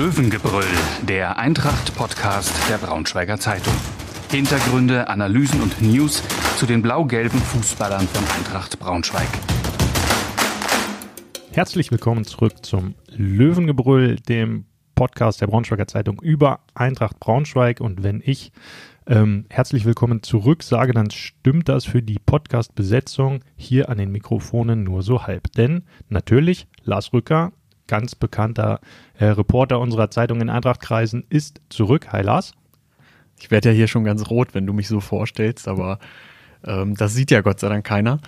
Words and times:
Löwengebrüll, 0.00 0.64
der 1.02 1.36
Eintracht-Podcast 1.36 2.70
der 2.70 2.78
Braunschweiger 2.78 3.38
Zeitung. 3.38 3.74
Hintergründe, 4.30 5.08
Analysen 5.08 5.60
und 5.60 5.82
News 5.82 6.22
zu 6.56 6.64
den 6.64 6.80
blau-gelben 6.80 7.38
Fußballern 7.38 8.08
von 8.08 8.24
Eintracht 8.34 8.78
Braunschweig. 8.78 9.28
Herzlich 11.52 11.90
willkommen 11.90 12.24
zurück 12.24 12.64
zum 12.64 12.94
Löwengebrüll, 13.14 14.16
dem 14.16 14.64
Podcast 14.94 15.42
der 15.42 15.48
Braunschweiger 15.48 15.86
Zeitung 15.86 16.18
über 16.22 16.60
Eintracht 16.72 17.20
Braunschweig. 17.20 17.82
Und 17.82 18.02
wenn 18.02 18.22
ich 18.24 18.52
ähm, 19.06 19.44
herzlich 19.50 19.84
willkommen 19.84 20.22
zurück 20.22 20.62
sage, 20.62 20.94
dann 20.94 21.10
stimmt 21.10 21.68
das 21.68 21.84
für 21.84 22.00
die 22.00 22.18
Podcast-Besetzung 22.24 23.40
hier 23.54 23.90
an 23.90 23.98
den 23.98 24.12
Mikrofonen 24.12 24.82
nur 24.82 25.02
so 25.02 25.24
halb. 25.26 25.52
Denn 25.52 25.82
natürlich, 26.08 26.68
Lars 26.84 27.12
Rücker, 27.12 27.52
ganz 27.90 28.14
bekannter 28.14 28.80
äh, 29.18 29.26
Reporter 29.26 29.80
unserer 29.80 30.10
Zeitung 30.10 30.40
in 30.40 30.48
Eintrachtkreisen, 30.48 31.24
ist 31.28 31.60
zurück. 31.68 32.12
Hi 32.12 32.22
Lars. 32.22 32.52
Ich 33.40 33.50
werde 33.50 33.70
ja 33.70 33.74
hier 33.74 33.88
schon 33.88 34.04
ganz 34.04 34.30
rot, 34.30 34.54
wenn 34.54 34.64
du 34.64 34.72
mich 34.72 34.86
so 34.86 35.00
vorstellst, 35.00 35.66
aber 35.66 35.98
ähm, 36.64 36.94
das 36.94 37.14
sieht 37.14 37.30
ja 37.32 37.40
Gott 37.40 37.58
sei 37.58 37.68
Dank 37.68 37.84
keiner. 37.84 38.20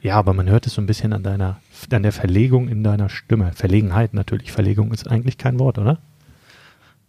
Ja, 0.00 0.16
aber 0.16 0.32
man 0.32 0.48
hört 0.48 0.66
es 0.66 0.74
so 0.74 0.80
ein 0.80 0.86
bisschen 0.86 1.12
an 1.12 1.22
deiner, 1.22 1.60
an 1.92 2.02
der 2.02 2.12
Verlegung 2.12 2.68
in 2.68 2.82
deiner 2.82 3.10
Stimme. 3.10 3.52
Verlegenheit 3.52 4.14
natürlich. 4.14 4.52
Verlegung 4.52 4.90
ist 4.92 5.06
eigentlich 5.06 5.36
kein 5.36 5.58
Wort, 5.58 5.78
oder? 5.78 5.98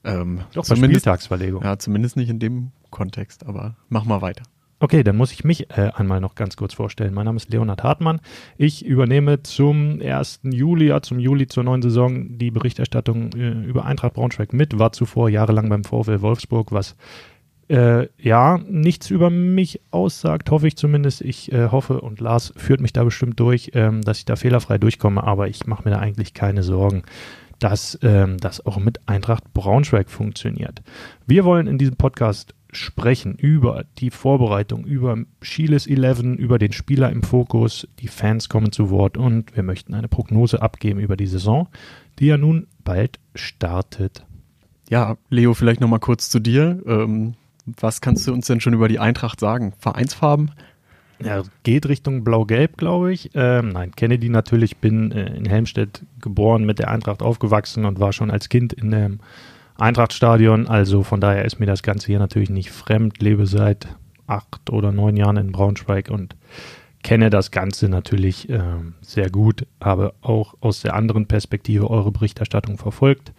Ähm, 0.03 0.41
Doch, 0.53 0.67
bei 0.67 0.75
Spieltagsverlegung. 0.75 1.63
Ja, 1.63 1.79
zumindest 1.79 2.17
nicht 2.17 2.29
in 2.29 2.39
dem 2.39 2.71
Kontext, 2.89 3.45
aber 3.45 3.75
mach 3.87 4.03
mal 4.03 4.21
weiter. 4.21 4.43
Okay, 4.84 5.03
dann 5.03 5.16
muss 5.16 5.31
ich 5.31 5.44
mich 5.44 5.70
äh, 5.70 5.91
einmal 5.94 6.20
noch 6.20 6.34
ganz 6.34 6.58
kurz 6.58 6.73
vorstellen. 6.73 7.13
Mein 7.13 7.26
Name 7.26 7.38
ist 7.38 7.52
Leonhard 7.52 7.84
Hartmann. 7.84 8.20
Ich 8.58 8.84
übernehme 8.84 9.44
zum 9.44 10.02
1. 10.02 10.40
Juli, 10.41 10.88
ja, 10.88 11.04
zum 11.04 11.20
Juli 11.20 11.45
zur 11.45 11.63
neuen 11.63 11.84
Saison 11.84 12.40
die 12.40 12.49
Berichterstattung 12.49 13.31
äh, 13.34 13.52
über 13.52 13.85
Eintracht 13.85 14.16
Braunschweig 14.16 14.54
mit, 14.54 14.80
war 14.80 14.91
zuvor 14.91 15.30
jahrelang 15.30 15.70
beim 15.70 15.84
VfL 15.84 16.21
Wolfsburg, 16.21 16.71
was 16.71 16.96
äh, 17.70 18.07
ja 18.18 18.60
nichts 18.68 19.12
über 19.12 19.29
mich 19.29 19.82
aussagt, 19.91 20.49
hoffe 20.49 20.65
ich 20.65 20.77
zumindest. 20.77 21.21
Ich 21.21 21.51
äh, 21.51 21.68
hoffe 21.68 22.01
und 22.01 22.20
Lars 22.20 22.51
führt 22.57 22.82
mich 22.82 22.91
da 22.91 23.04
bestimmt 23.04 23.40
durch, 23.40 23.70
ähm, 23.76 24.01
dass 24.01 24.18
ich 24.18 24.26
da 24.26 24.35
fehlerfrei 24.35 24.79
durchkomme, 24.79 25.23
aber 25.23 25.48
ich 25.48 25.68
mache 25.68 25.84
mir 25.84 25.91
da 25.91 25.99
eigentlich 25.99 26.34
keine 26.34 26.63
Sorgen 26.63 27.04
dass 27.62 27.99
ähm, 28.01 28.38
das 28.40 28.66
auch 28.66 28.79
mit 28.79 29.07
Eintracht 29.07 29.54
Braunschweig 29.54 30.10
funktioniert. 30.10 30.82
Wir 31.27 31.45
wollen 31.45 31.68
in 31.68 31.77
diesem 31.77 31.95
Podcast 31.95 32.55
sprechen 32.71 33.35
über 33.35 33.85
die 33.97 34.09
Vorbereitung, 34.09 34.85
über 34.85 35.17
Schieles 35.41 35.87
11, 35.87 36.37
über 36.37 36.57
den 36.57 36.71
Spieler 36.71 37.09
im 37.11 37.23
Fokus. 37.23 37.87
Die 37.99 38.07
Fans 38.07 38.49
kommen 38.49 38.71
zu 38.71 38.89
Wort 38.89 39.17
und 39.17 39.55
wir 39.55 39.63
möchten 39.63 39.93
eine 39.93 40.07
Prognose 40.07 40.61
abgeben 40.61 40.99
über 40.99 41.17
die 41.17 41.27
Saison, 41.27 41.67
die 42.19 42.27
ja 42.27 42.37
nun 42.37 42.67
bald 42.83 43.19
startet. 43.35 44.25
Ja, 44.89 45.17
Leo, 45.29 45.53
vielleicht 45.53 45.81
nochmal 45.81 45.99
kurz 45.99 46.29
zu 46.29 46.39
dir. 46.39 46.81
Ähm, 46.85 47.35
was 47.65 48.01
kannst 48.01 48.27
du 48.27 48.33
uns 48.33 48.47
denn 48.47 48.59
schon 48.59 48.73
über 48.73 48.87
die 48.87 48.99
Eintracht 48.99 49.39
sagen? 49.39 49.73
Vereinsfarben? 49.77 50.51
Ja, 51.23 51.43
geht 51.63 51.87
Richtung 51.87 52.23
Blau-Gelb, 52.23 52.77
glaube 52.77 53.13
ich. 53.13 53.31
Ähm, 53.35 53.69
nein, 53.69 53.91
Kennedy 53.95 54.29
natürlich, 54.29 54.77
bin 54.77 55.11
äh, 55.11 55.35
in 55.35 55.45
Helmstedt 55.45 56.03
geboren, 56.19 56.65
mit 56.65 56.79
der 56.79 56.89
Eintracht 56.89 57.21
aufgewachsen 57.21 57.85
und 57.85 57.99
war 57.99 58.11
schon 58.11 58.31
als 58.31 58.49
Kind 58.49 58.73
in 58.73 58.91
dem 58.91 59.19
Eintrachtstadion. 59.82 60.68
Also 60.68 61.04
von 61.04 61.20
daher 61.21 61.46
ist 61.46 61.60
mir 61.60 61.65
das 61.65 61.84
Ganze 61.84 62.07
hier 62.07 62.20
natürlich 62.20 62.49
nicht 62.49 62.71
fremd. 62.71 63.21
Lebe 63.21 63.46
seit 63.46 63.88
acht 64.28 64.69
oder 64.69 64.91
neun 64.91 65.18
Jahren 65.18 65.38
in 65.38 65.51
Braunschweig 65.51 66.09
und 66.09 66.35
kenne 67.03 67.29
das 67.29 67.51
Ganze 67.51 67.90
natürlich 67.90 68.50
äh, 68.50 68.62
sehr 69.01 69.29
gut, 69.29 69.66
habe 69.81 70.13
auch 70.22 70.53
aus 70.62 70.81
der 70.81 70.96
anderen 70.96 71.25
Perspektive 71.25 71.90
eure 71.90 72.12
Berichterstattung 72.12 72.78
verfolgt. 72.78 73.34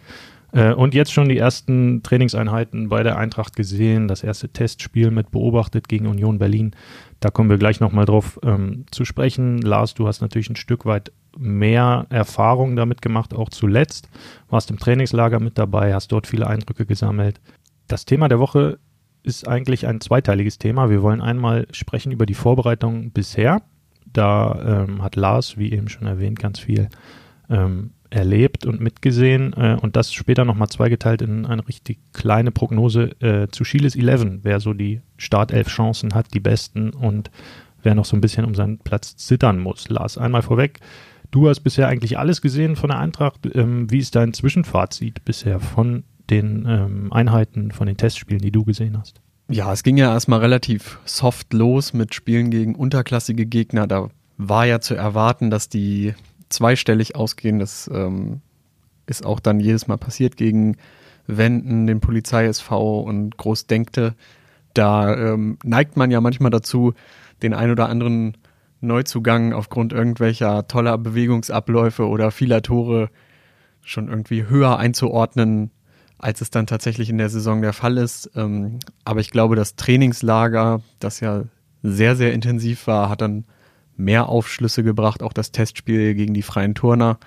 Äh, 0.51 0.73
und 0.73 0.93
jetzt 0.93 1.11
schon 1.11 1.29
die 1.29 1.37
ersten 1.37 2.03
Trainingseinheiten 2.03 2.89
bei 2.89 3.03
der 3.03 3.17
Eintracht 3.17 3.55
gesehen, 3.55 4.07
das 4.07 4.23
erste 4.23 4.49
Testspiel 4.49 5.11
mit 5.11 5.31
beobachtet 5.31 5.87
gegen 5.87 6.07
Union 6.07 6.39
Berlin. 6.39 6.75
Da 7.19 7.29
kommen 7.29 7.49
wir 7.49 7.57
gleich 7.57 7.79
nochmal 7.79 8.05
drauf 8.05 8.39
ähm, 8.43 8.85
zu 8.91 9.05
sprechen. 9.05 9.59
Lars, 9.59 9.93
du 9.93 10.07
hast 10.07 10.21
natürlich 10.21 10.49
ein 10.49 10.55
Stück 10.55 10.85
weit 10.85 11.11
mehr 11.37 12.05
Erfahrung 12.09 12.75
damit 12.75 13.01
gemacht, 13.01 13.33
auch 13.33 13.49
zuletzt. 13.49 14.09
Warst 14.49 14.71
im 14.71 14.79
Trainingslager 14.79 15.39
mit 15.39 15.57
dabei, 15.57 15.93
hast 15.93 16.11
dort 16.11 16.27
viele 16.27 16.47
Eindrücke 16.47 16.85
gesammelt. 16.85 17.41
Das 17.87 18.05
Thema 18.05 18.27
der 18.27 18.39
Woche 18.39 18.79
ist 19.23 19.47
eigentlich 19.47 19.87
ein 19.87 20.01
zweiteiliges 20.01 20.57
Thema. 20.57 20.89
Wir 20.89 21.01
wollen 21.01 21.21
einmal 21.21 21.67
sprechen 21.71 22.11
über 22.11 22.25
die 22.25 22.33
Vorbereitung 22.33 23.11
bisher. 23.11 23.61
Da 24.05 24.85
ähm, 24.87 25.01
hat 25.01 25.15
Lars, 25.15 25.57
wie 25.57 25.71
eben 25.71 25.89
schon 25.89 26.07
erwähnt, 26.07 26.39
ganz 26.39 26.59
viel 26.59 26.89
ähm, 27.49 27.91
erlebt 28.13 28.65
und 28.65 28.79
mitgesehen 28.79 29.53
äh, 29.53 29.77
und 29.81 29.95
das 29.95 30.13
später 30.13 30.45
nochmal 30.45 30.67
zweigeteilt 30.67 31.21
in 31.21 31.45
eine 31.45 31.67
richtig 31.67 31.99
kleine 32.13 32.51
Prognose 32.51 33.19
äh, 33.21 33.47
zu 33.49 33.63
Chiles 33.63 33.95
11, 33.95 34.43
wer 34.43 34.59
so 34.59 34.73
die 34.73 35.01
Startelf 35.17 35.67
Chancen 35.67 36.13
hat, 36.13 36.33
die 36.33 36.39
besten 36.39 36.91
und 36.91 37.31
wer 37.81 37.95
noch 37.95 38.05
so 38.05 38.15
ein 38.15 38.21
bisschen 38.21 38.45
um 38.45 38.53
seinen 38.53 38.77
Platz 38.77 39.15
zittern 39.17 39.59
muss. 39.59 39.89
Lars, 39.89 40.17
einmal 40.17 40.43
vorweg, 40.43 40.79
du 41.33 41.49
hast 41.49 41.61
bisher 41.61 41.87
eigentlich 41.87 42.17
alles 42.17 42.41
gesehen 42.41 42.75
von 42.75 42.89
der 42.89 42.99
Eintracht. 42.99 43.39
Ähm, 43.53 43.89
wie 43.91 43.97
ist 43.97 44.15
dein 44.15 44.33
Zwischenfazit 44.33 45.25
bisher 45.25 45.59
von 45.59 46.03
den 46.29 46.65
ähm, 46.67 47.11
Einheiten, 47.11 47.71
von 47.71 47.87
den 47.87 47.97
Testspielen, 47.97 48.41
die 48.41 48.51
du 48.51 48.63
gesehen 48.63 48.97
hast? 48.97 49.19
Ja, 49.49 49.73
es 49.73 49.83
ging 49.83 49.97
ja 49.97 50.13
erstmal 50.13 50.39
relativ 50.39 50.99
soft 51.05 51.51
los 51.51 51.93
mit 51.93 52.13
Spielen 52.13 52.49
gegen 52.49 52.75
unterklassige 52.75 53.45
Gegner. 53.45 53.87
Da 53.87 54.09
war 54.37 54.65
ja 54.65 54.79
zu 54.79 54.95
erwarten, 54.95 55.49
dass 55.49 55.69
die 55.69 56.13
zweistellig 56.49 57.15
ausgehen. 57.15 57.59
Das 57.59 57.89
ähm, 57.93 58.41
ist 59.05 59.25
auch 59.25 59.39
dann 59.39 59.59
jedes 59.59 59.87
Mal 59.87 59.97
passiert 59.97 60.37
gegen 60.37 60.77
Wenden, 61.25 61.87
den 61.87 61.99
Polizei-SV 61.99 63.01
und 63.01 63.37
Großdenkte. 63.37 64.13
Da 64.73 65.15
ähm, 65.15 65.57
neigt 65.63 65.97
man 65.97 66.11
ja 66.11 66.21
manchmal 66.21 66.51
dazu, 66.51 66.93
den 67.41 67.53
ein 67.53 67.71
oder 67.71 67.89
anderen 67.89 68.37
Neuzugang 68.83 69.53
aufgrund 69.53 69.93
irgendwelcher 69.93 70.67
toller 70.67 70.97
Bewegungsabläufe 70.97 72.07
oder 72.07 72.31
vieler 72.31 72.61
Tore 72.61 73.09
schon 73.81 74.07
irgendwie 74.07 74.47
höher 74.47 74.77
einzuordnen, 74.77 75.71
als 76.17 76.41
es 76.41 76.49
dann 76.49 76.67
tatsächlich 76.67 77.09
in 77.09 77.17
der 77.17 77.29
Saison 77.29 77.61
der 77.61 77.73
Fall 77.73 77.97
ist. 77.97 78.31
Ähm, 78.35 78.79
aber 79.03 79.19
ich 79.19 79.31
glaube, 79.31 79.55
das 79.55 79.75
Trainingslager, 79.75 80.81
das 80.99 81.19
ja 81.19 81.43
sehr, 81.81 82.15
sehr 82.15 82.33
intensiv 82.33 82.87
war, 82.87 83.09
hat 83.09 83.21
dann 83.21 83.45
mehr 83.97 84.29
Aufschlüsse 84.29 84.83
gebracht, 84.83 85.21
auch 85.21 85.33
das 85.33 85.51
Testspiel 85.51 86.15
gegen 86.15 86.33
die 86.33 86.41
freien 86.41 86.75
Turner. 86.75 87.19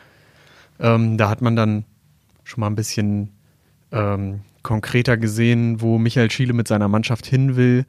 Ähm, 0.81 1.19
da 1.19 1.29
hat 1.29 1.43
man 1.43 1.57
dann 1.57 1.85
schon 2.45 2.61
mal 2.61 2.69
ein 2.69 2.75
bisschen 2.75 3.31
ähm, 3.93 4.41
konkreter 4.63 5.17
gesehen, 5.17 5.81
wo 5.81 5.99
Michael 5.99 6.31
Schiele 6.31 6.53
mit 6.53 6.69
seiner 6.69 6.89
Mannschaft 6.89 7.27
hin 7.27 7.57
will. 7.57 7.87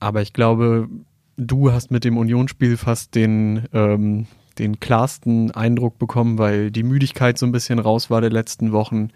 Aber 0.00 0.22
ich 0.22 0.32
glaube, 0.32 0.88
du 1.36 1.72
hast 1.72 1.90
mit 1.90 2.04
dem 2.04 2.16
Unionsspiel 2.16 2.76
fast 2.76 3.14
den, 3.14 3.66
ähm, 3.72 4.26
den 4.58 4.80
klarsten 4.80 5.50
Eindruck 5.50 5.98
bekommen, 5.98 6.38
weil 6.38 6.70
die 6.70 6.82
Müdigkeit 6.82 7.38
so 7.38 7.46
ein 7.46 7.52
bisschen 7.52 7.78
raus 7.78 8.10
war 8.10 8.20
der 8.20 8.30
letzten 8.30 8.72
Wochen 8.72 9.10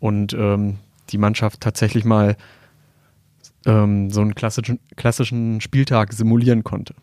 und 0.00 0.34
ähm, 0.34 0.78
die 1.10 1.18
Mannschaft 1.18 1.60
tatsächlich 1.60 2.04
mal 2.04 2.36
ähm, 3.64 4.10
so 4.10 4.20
einen 4.20 4.34
klassischen, 4.34 4.78
klassischen 4.96 5.60
Spieltag 5.60 6.12
simulieren 6.12 6.64
konnte. 6.64 6.94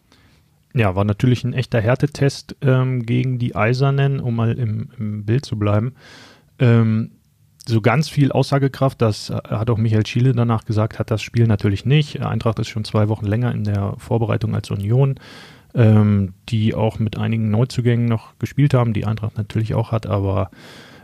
Ja, 0.73 0.95
war 0.95 1.03
natürlich 1.03 1.43
ein 1.43 1.53
echter 1.53 1.81
Härtetest 1.81 2.55
ähm, 2.61 3.05
gegen 3.05 3.37
die 3.37 3.55
Eisernen, 3.55 4.19
um 4.19 4.35
mal 4.35 4.57
im, 4.57 4.89
im 4.97 5.23
Bild 5.23 5.45
zu 5.45 5.57
bleiben. 5.57 5.93
Ähm, 6.57 7.11
so 7.67 7.81
ganz 7.81 8.09
viel 8.09 8.31
Aussagekraft, 8.31 9.01
das 9.01 9.29
hat 9.29 9.69
auch 9.69 9.77
Michael 9.77 10.05
Schiele 10.05 10.33
danach 10.33 10.65
gesagt, 10.65 10.99
hat 10.99 11.11
das 11.11 11.21
Spiel 11.21 11.47
natürlich 11.47 11.85
nicht. 11.85 12.21
Eintracht 12.21 12.59
ist 12.59 12.67
schon 12.67 12.83
zwei 12.83 13.09
Wochen 13.09 13.25
länger 13.25 13.53
in 13.53 13.63
der 13.63 13.95
Vorbereitung 13.97 14.53
als 14.53 14.69
Union, 14.69 15.15
ähm, 15.73 16.33
die 16.49 16.75
auch 16.75 16.99
mit 16.99 17.17
einigen 17.17 17.49
Neuzugängen 17.49 18.05
noch 18.05 18.37
gespielt 18.39 18.73
haben, 18.73 18.93
die 18.93 19.05
Eintracht 19.05 19.37
natürlich 19.37 19.73
auch 19.73 19.91
hat, 19.91 20.05
aber 20.07 20.51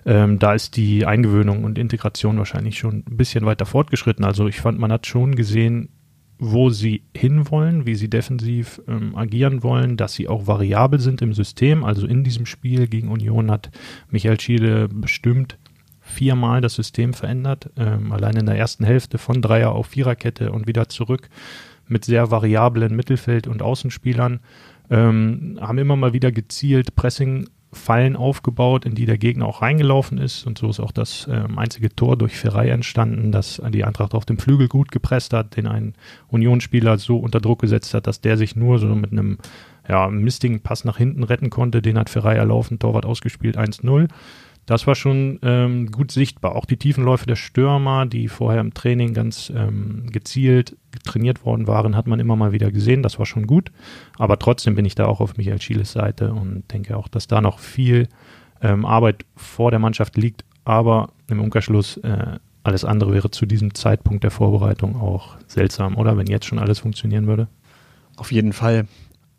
ähm, 0.06 0.40
da 0.40 0.54
ist 0.54 0.76
die 0.76 1.06
Eingewöhnung 1.06 1.64
und 1.64 1.78
Integration 1.78 2.38
wahrscheinlich 2.38 2.78
schon 2.78 3.04
ein 3.08 3.18
bisschen 3.18 3.46
weiter 3.46 3.66
fortgeschritten. 3.66 4.26
Also 4.26 4.48
ich 4.48 4.60
fand, 4.60 4.80
man 4.80 4.92
hat 4.92 5.08
schon 5.08 5.36
gesehen, 5.36 5.90
wo 6.40 6.70
sie 6.70 7.04
hinwollen, 7.16 7.86
wie 7.86 7.96
sie 7.96 8.10
defensiv 8.10 8.82
ähm, 8.88 9.16
agieren 9.16 9.62
wollen, 9.62 9.98
dass 9.98 10.14
sie 10.14 10.30
auch 10.30 10.48
variabel 10.48 11.00
sind 11.00 11.22
im 11.22 11.34
System. 11.34 11.84
Also 11.84 12.08
in 12.08 12.24
diesem 12.24 12.46
Spiel 12.46 12.88
gegen 12.88 13.10
Union 13.10 13.52
hat 13.52 13.72
Michael 14.10 14.40
Schiele 14.40 14.88
bestimmt 14.88 15.58
viermal 16.10 16.62
das 16.62 16.76
System 16.76 17.14
verändert. 17.14 17.70
Ähm, 17.78 18.12
allein 18.12 18.36
in 18.36 18.46
der 18.46 18.58
ersten 18.58 18.84
Hälfte 18.84 19.18
von 19.18 19.42
Dreier 19.42 19.72
auf 19.72 19.88
Viererkette 19.88 20.52
und 20.52 20.68
wieder 20.68 20.90
zurück 20.90 21.30
mit 21.88 22.06
sehr 22.06 22.32
variablen 22.32 22.96
Mittelfeld- 22.96 23.48
und 23.48 23.62
Außenspielern. 23.62 24.40
Ähm, 24.90 25.60
haben 25.62 25.78
immer 25.78 25.96
mal 25.96 26.14
wieder 26.14 26.32
gezielt 26.32 26.96
Pressing 26.96 27.48
Fallen 27.72 28.16
aufgebaut, 28.16 28.86
in 28.86 28.96
die 28.96 29.06
der 29.06 29.20
Gegner 29.20 29.46
auch 29.46 29.62
reingelaufen 29.62 30.18
ist. 30.18 30.48
Und 30.48 30.58
so 30.58 30.70
ist 30.70 30.80
auch 30.80 30.92
das 30.92 31.28
ähm, 31.32 31.60
einzige 31.60 31.96
Tor 31.96 32.18
durch 32.18 32.36
Ferrei 32.36 32.70
entstanden, 32.70 33.32
dass 33.32 33.62
die 33.70 33.84
Eintracht 33.84 34.16
auf 34.16 34.26
dem 34.26 34.40
Flügel 34.40 34.68
gut 34.68 34.92
gepresst 34.92 35.34
hat, 35.34 35.56
den 35.56 35.68
ein 35.68 35.94
Unionsspieler 36.30 36.98
so 36.98 37.18
unter 37.18 37.40
Druck 37.40 37.62
gesetzt 37.62 37.94
hat, 37.94 38.08
dass 38.08 38.22
der 38.22 38.38
sich 38.38 38.56
nur 38.56 38.80
so 38.80 38.88
mit 38.88 39.12
einem 39.12 39.38
ja, 39.88 40.08
mistigen 40.10 40.62
Pass 40.62 40.84
nach 40.84 40.98
hinten 40.98 41.24
retten 41.24 41.52
konnte. 41.52 41.84
Den 41.84 42.00
hat 42.00 42.10
Ferrei 42.10 42.36
erlaufen, 42.36 42.80
Torwart 42.80 43.06
ausgespielt 43.06 43.56
1-0. 43.56 44.08
Das 44.70 44.86
war 44.86 44.94
schon 44.94 45.40
ähm, 45.42 45.92
gut 45.92 46.12
sichtbar. 46.12 46.56
Auch 46.56 46.66
die 46.66 46.78
Tiefenläufe 46.78 47.26
der 47.26 47.36
Stürmer, 47.36 48.06
die 48.06 48.28
vorher 48.28 48.62
im 48.62 48.76
Training 48.76 49.16
ganz 49.16 49.52
ähm, 49.56 50.12
gezielt 50.12 50.78
trainiert 51.04 51.44
worden 51.44 51.66
waren, 51.66 51.96
hat 51.96 52.06
man 52.06 52.20
immer 52.20 52.36
mal 52.36 52.52
wieder 52.52 52.72
gesehen. 52.72 53.02
Das 53.02 53.18
war 53.18 53.26
schon 53.26 53.48
gut. 53.48 53.72
Aber 54.20 54.38
trotzdem 54.38 54.76
bin 54.76 54.86
ich 54.86 54.94
da 54.94 55.08
auch 55.08 55.22
auf 55.22 55.38
Michael 55.38 55.60
Schieles 55.60 55.92
Seite 55.92 56.34
und 56.34 56.72
denke 56.72 56.98
auch, 56.98 57.08
dass 57.08 57.26
da 57.26 57.42
noch 57.42 57.58
viel 57.58 58.10
ähm, 58.62 58.86
Arbeit 58.86 59.26
vor 59.36 59.72
der 59.72 59.80
Mannschaft 59.80 60.18
liegt. 60.18 60.46
Aber 60.66 61.10
im 61.30 61.42
Umkehrschluss, 61.42 61.98
äh, 61.98 62.38
alles 62.62 62.86
andere 62.86 63.12
wäre 63.12 63.32
zu 63.32 63.48
diesem 63.48 63.74
Zeitpunkt 63.74 64.24
der 64.24 64.32
Vorbereitung 64.32 65.02
auch 65.02 65.38
seltsam, 65.48 65.98
oder? 65.98 66.16
Wenn 66.16 66.28
jetzt 66.28 66.46
schon 66.46 66.60
alles 66.60 66.78
funktionieren 66.78 67.26
würde. 67.26 67.48
Auf 68.18 68.32
jeden 68.32 68.54
Fall. 68.54 68.86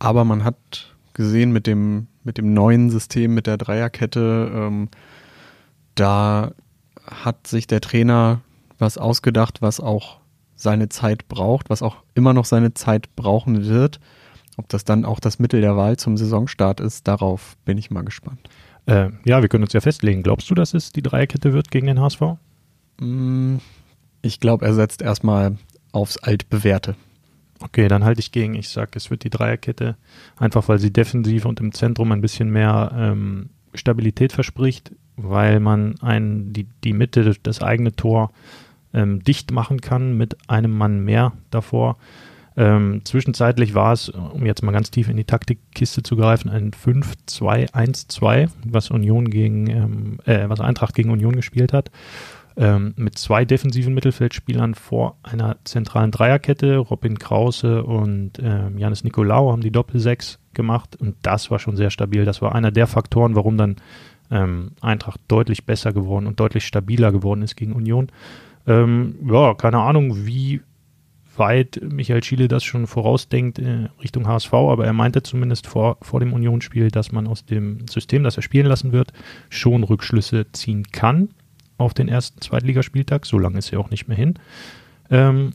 Aber 0.00 0.24
man 0.24 0.42
hat 0.42 0.96
gesehen 1.14 1.52
mit 1.52 1.66
dem, 1.66 2.06
mit 2.24 2.38
dem 2.38 2.52
neuen 2.52 2.90
System, 2.90 3.34
mit 3.34 3.46
der 3.46 3.56
Dreierkette, 3.56 4.50
ähm, 4.54 4.88
da 5.94 6.52
hat 7.06 7.46
sich 7.46 7.66
der 7.66 7.80
Trainer 7.80 8.40
was 8.78 8.98
ausgedacht, 8.98 9.62
was 9.62 9.80
auch 9.80 10.20
seine 10.54 10.88
Zeit 10.88 11.28
braucht, 11.28 11.70
was 11.70 11.82
auch 11.82 11.96
immer 12.14 12.32
noch 12.32 12.44
seine 12.44 12.74
Zeit 12.74 13.14
brauchen 13.16 13.66
wird. 13.66 14.00
Ob 14.56 14.68
das 14.68 14.84
dann 14.84 15.04
auch 15.04 15.20
das 15.20 15.38
Mittel 15.38 15.60
der 15.60 15.76
Wahl 15.76 15.96
zum 15.96 16.16
Saisonstart 16.16 16.80
ist, 16.80 17.08
darauf 17.08 17.56
bin 17.64 17.78
ich 17.78 17.90
mal 17.90 18.04
gespannt. 18.04 18.40
Äh, 18.86 19.10
ja, 19.24 19.40
wir 19.40 19.48
können 19.48 19.64
uns 19.64 19.72
ja 19.72 19.80
festlegen. 19.80 20.22
Glaubst 20.22 20.50
du, 20.50 20.54
dass 20.54 20.74
es 20.74 20.92
die 20.92 21.02
Dreierkette 21.02 21.52
wird 21.52 21.70
gegen 21.70 21.86
den 21.86 22.00
HSV? 22.00 22.22
Mm, 23.00 23.56
ich 24.22 24.40
glaube, 24.40 24.66
er 24.66 24.74
setzt 24.74 25.02
erstmal 25.02 25.56
aufs 25.92 26.18
Altbewährte. 26.18 26.94
Okay, 27.62 27.88
dann 27.88 28.04
halte 28.04 28.20
ich 28.20 28.32
gegen. 28.32 28.54
Ich 28.54 28.68
sage, 28.68 28.92
es 28.94 29.10
wird 29.10 29.24
die 29.24 29.30
Dreierkette, 29.30 29.96
einfach 30.36 30.68
weil 30.68 30.78
sie 30.78 30.92
defensiv 30.92 31.44
und 31.44 31.60
im 31.60 31.72
Zentrum 31.72 32.12
ein 32.12 32.22
bisschen 32.22 32.50
mehr 32.50 32.92
ähm, 32.94 33.50
Stabilität 33.74 34.32
verspricht 34.32 34.92
weil 35.22 35.60
man 35.60 35.96
ein, 36.00 36.52
die, 36.52 36.66
die 36.84 36.92
Mitte, 36.92 37.34
das 37.42 37.62
eigene 37.62 37.94
Tor 37.94 38.30
ähm, 38.92 39.22
dicht 39.22 39.52
machen 39.52 39.80
kann 39.80 40.16
mit 40.16 40.36
einem 40.48 40.76
Mann 40.76 41.04
mehr 41.04 41.32
davor. 41.50 41.96
Ähm, 42.56 43.02
zwischenzeitlich 43.04 43.74
war 43.74 43.92
es, 43.92 44.08
um 44.08 44.44
jetzt 44.44 44.62
mal 44.62 44.72
ganz 44.72 44.90
tief 44.90 45.08
in 45.08 45.16
die 45.16 45.24
Taktikkiste 45.24 46.02
zu 46.02 46.16
greifen, 46.16 46.50
ein 46.50 46.72
5-2-1-2, 46.72 48.48
was 48.66 48.90
Union 48.90 49.30
gegen, 49.30 49.70
ähm, 49.70 50.18
äh, 50.26 50.48
was 50.48 50.60
Eintracht 50.60 50.94
gegen 50.94 51.10
Union 51.10 51.36
gespielt 51.36 51.72
hat. 51.72 51.90
Ähm, 52.60 52.92
mit 52.96 53.16
zwei 53.16 53.46
defensiven 53.46 53.94
Mittelfeldspielern 53.94 54.74
vor 54.74 55.16
einer 55.22 55.56
zentralen 55.64 56.10
Dreierkette. 56.10 56.76
Robin 56.76 57.18
Krause 57.18 57.84
und 57.84 58.32
ähm, 58.38 58.76
Janis 58.76 59.02
Nikolaou 59.02 59.50
haben 59.50 59.62
die 59.62 59.70
Doppel-6 59.70 60.36
gemacht 60.52 60.94
und 60.94 61.16
das 61.22 61.50
war 61.50 61.58
schon 61.58 61.76
sehr 61.78 61.88
stabil. 61.88 62.26
Das 62.26 62.42
war 62.42 62.54
einer 62.54 62.70
der 62.70 62.86
Faktoren, 62.86 63.34
warum 63.34 63.56
dann 63.56 63.76
ähm, 64.30 64.72
Eintracht 64.82 65.22
deutlich 65.26 65.64
besser 65.64 65.94
geworden 65.94 66.26
und 66.26 66.38
deutlich 66.38 66.66
stabiler 66.66 67.12
geworden 67.12 67.40
ist 67.40 67.56
gegen 67.56 67.72
Union. 67.72 68.08
Ähm, 68.66 69.14
ja, 69.26 69.54
keine 69.54 69.78
Ahnung, 69.78 70.26
wie 70.26 70.60
weit 71.38 71.80
Michael 71.82 72.22
Schiele 72.22 72.46
das 72.46 72.62
schon 72.62 72.86
vorausdenkt 72.86 73.58
äh, 73.58 73.88
Richtung 74.02 74.28
HSV, 74.28 74.52
aber 74.52 74.84
er 74.84 74.92
meinte 74.92 75.22
zumindest 75.22 75.66
vor, 75.66 75.96
vor 76.02 76.20
dem 76.20 76.34
Unionsspiel, 76.34 76.90
dass 76.90 77.10
man 77.10 77.26
aus 77.26 77.46
dem 77.46 77.88
System, 77.88 78.22
das 78.22 78.36
er 78.36 78.42
spielen 78.42 78.66
lassen 78.66 78.92
wird, 78.92 79.14
schon 79.48 79.82
Rückschlüsse 79.82 80.52
ziehen 80.52 80.82
kann 80.92 81.30
auf 81.80 81.94
den 81.94 82.08
ersten 82.08 82.40
Zweitligaspieltag. 82.40 83.26
So 83.26 83.38
lange 83.38 83.58
ist 83.58 83.72
er 83.72 83.80
auch 83.80 83.90
nicht 83.90 84.08
mehr 84.08 84.16
hin. 84.16 84.34
Ähm, 85.10 85.52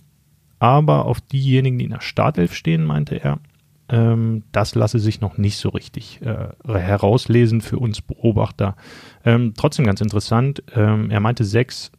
aber 0.60 1.06
auf 1.06 1.22
diejenigen, 1.22 1.77
die 1.77 1.86
in 1.86 1.92
der 1.92 2.01
Startelf 2.01 2.54
stehen, 2.54 2.83
meinte 2.86 3.16
er, 3.16 3.39
ähm, 3.88 4.44
das 4.51 4.74
lasse 4.75 5.00
sich 5.00 5.22
noch 5.22 5.38
nicht 5.38 5.57
so 5.57 5.69
richtig 5.69 6.22
äh, 6.24 6.48
herauslesen 6.68 7.62
für 7.62 7.77
uns 7.77 8.01
Beobachter. 8.01 8.75
Ähm, 9.24 9.54
trotzdem 9.56 9.86
ganz 9.86 10.01
interessant. 10.01 10.63
Ähm, 10.74 11.12
er 11.12 11.19
meinte, 11.19 11.44
sechs, 11.44 11.92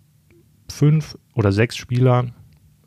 fünf 0.68 1.16
oder 1.34 1.52
sechs 1.52 1.76
Spieler 1.76 2.26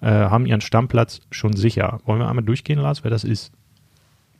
äh, 0.01 0.07
haben 0.07 0.45
ihren 0.45 0.61
Stammplatz 0.61 1.21
schon 1.31 1.55
sicher. 1.55 1.99
Wollen 2.05 2.19
wir 2.19 2.27
einmal 2.27 2.43
durchgehen, 2.43 2.79
Lars, 2.79 3.03
wer 3.03 3.11
das 3.11 3.23
ist? 3.23 3.53